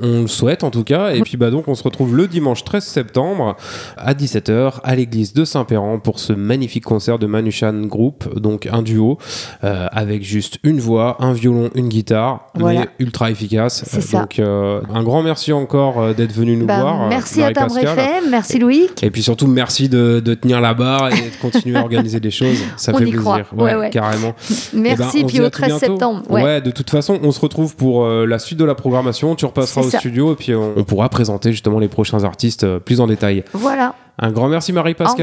On 0.00 0.22
le 0.22 0.26
souhaite 0.26 0.64
en 0.64 0.70
tout 0.70 0.84
cas. 0.84 1.10
Et 1.12 1.22
puis 1.22 1.36
bah 1.36 1.50
donc 1.50 1.68
on 1.68 1.74
se 1.74 1.82
retrouve 1.82 2.16
le 2.16 2.26
dimanche 2.28 2.64
13 2.64 2.84
septembre 2.84 3.56
à 3.96 4.14
17h 4.14 4.74
à 4.84 4.94
l'église 4.94 5.32
de 5.32 5.44
Saint-Péran 5.44 5.98
pour 5.98 6.18
ce 6.18 6.32
magnifique 6.32 6.84
concert 6.84 7.18
de 7.18 7.26
Manushan 7.26 7.72
Group, 7.86 8.38
donc 8.38 8.66
un 8.70 8.82
duo 8.82 9.18
euh, 9.64 9.86
avec 9.92 10.22
juste 10.22 10.58
une 10.62 10.80
voix, 10.80 11.16
un 11.20 11.32
violon, 11.32 11.70
une 11.74 11.88
guitare, 11.88 12.46
Voilà. 12.54 12.80
mais 12.80 12.88
ultra 12.98 13.30
efficace. 13.30 13.84
C'est 13.86 14.00
ça. 14.00 14.20
Donc 14.20 14.38
euh, 14.38 14.80
un 14.92 15.02
grand 15.02 15.22
merci 15.22 15.52
encore 15.52 16.00
euh, 16.00 16.12
d'être 16.12 16.32
venu 16.32 16.56
nous 16.56 16.66
Bah, 16.66 16.80
voir. 16.80 17.08
merci 17.08 17.42
à 17.42 17.52
Timbre. 17.52 17.78
FM, 17.78 18.30
merci 18.30 18.58
Loïc. 18.58 19.02
Et 19.02 19.10
puis 19.10 19.22
surtout 19.22 19.46
merci 19.46 19.88
de, 19.88 20.20
de 20.20 20.34
tenir 20.34 20.60
la 20.60 20.74
barre 20.74 21.08
et 21.12 21.16
de 21.30 21.40
continuer 21.40 21.78
à 21.78 21.82
organiser 21.82 22.20
des 22.20 22.30
choses. 22.30 22.58
Ça 22.76 22.92
On 22.94 22.98
fait 22.98 23.04
y 23.04 23.10
plaisir. 23.12 23.22
croit. 23.48 23.64
Ouais, 23.64 23.74
ouais. 23.74 23.90
carrément. 23.90 24.34
Ben, 24.72 24.94
Merci, 24.98 25.20
se 25.20 25.26
puis 25.26 25.40
au 25.40 25.44
à 25.44 25.50
tout 25.50 25.58
13 25.62 25.68
bientôt. 25.68 25.86
septembre. 25.86 26.22
Ouais. 26.30 26.60
De 26.60 26.70
toute 26.70 26.90
façon, 26.90 27.18
on 27.22 27.30
se 27.32 27.40
retrouve 27.40 27.76
pour 27.76 28.04
euh, 28.04 28.26
la 28.26 28.38
suite 28.38 28.58
de 28.58 28.64
la 28.64 28.74
programmation. 28.74 29.34
Tu 29.34 29.44
repasseras 29.46 29.82
au 29.86 29.90
ça. 29.90 29.98
studio 29.98 30.32
et 30.32 30.36
puis 30.36 30.54
on, 30.54 30.74
on 30.76 30.84
pourra 30.84 31.08
présenter 31.08 31.52
justement 31.52 31.78
les 31.78 31.88
prochains 31.88 32.24
artistes 32.24 32.64
euh, 32.64 32.78
plus 32.78 33.00
en 33.00 33.06
détail. 33.06 33.44
Voilà. 33.52 33.94
Un 34.18 34.30
grand 34.32 34.48
merci 34.48 34.72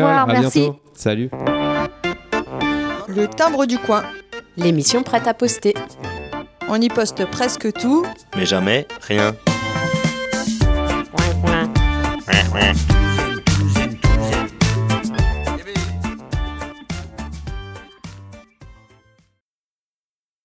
revoir, 0.05 0.29
à 0.29 0.33
merci. 0.33 0.59
bientôt. 0.61 0.79
Salut. 0.93 1.29
Le 3.07 3.27
timbre 3.27 3.65
du 3.65 3.77
coin. 3.77 4.03
L'émission 4.57 5.03
prête 5.03 5.27
à 5.27 5.33
poster. 5.33 5.73
On 6.69 6.79
y 6.79 6.89
poste 6.89 7.25
presque 7.25 7.71
tout. 7.73 8.05
mais 8.35 8.45
jamais 8.45 8.87
rien. 9.01 9.33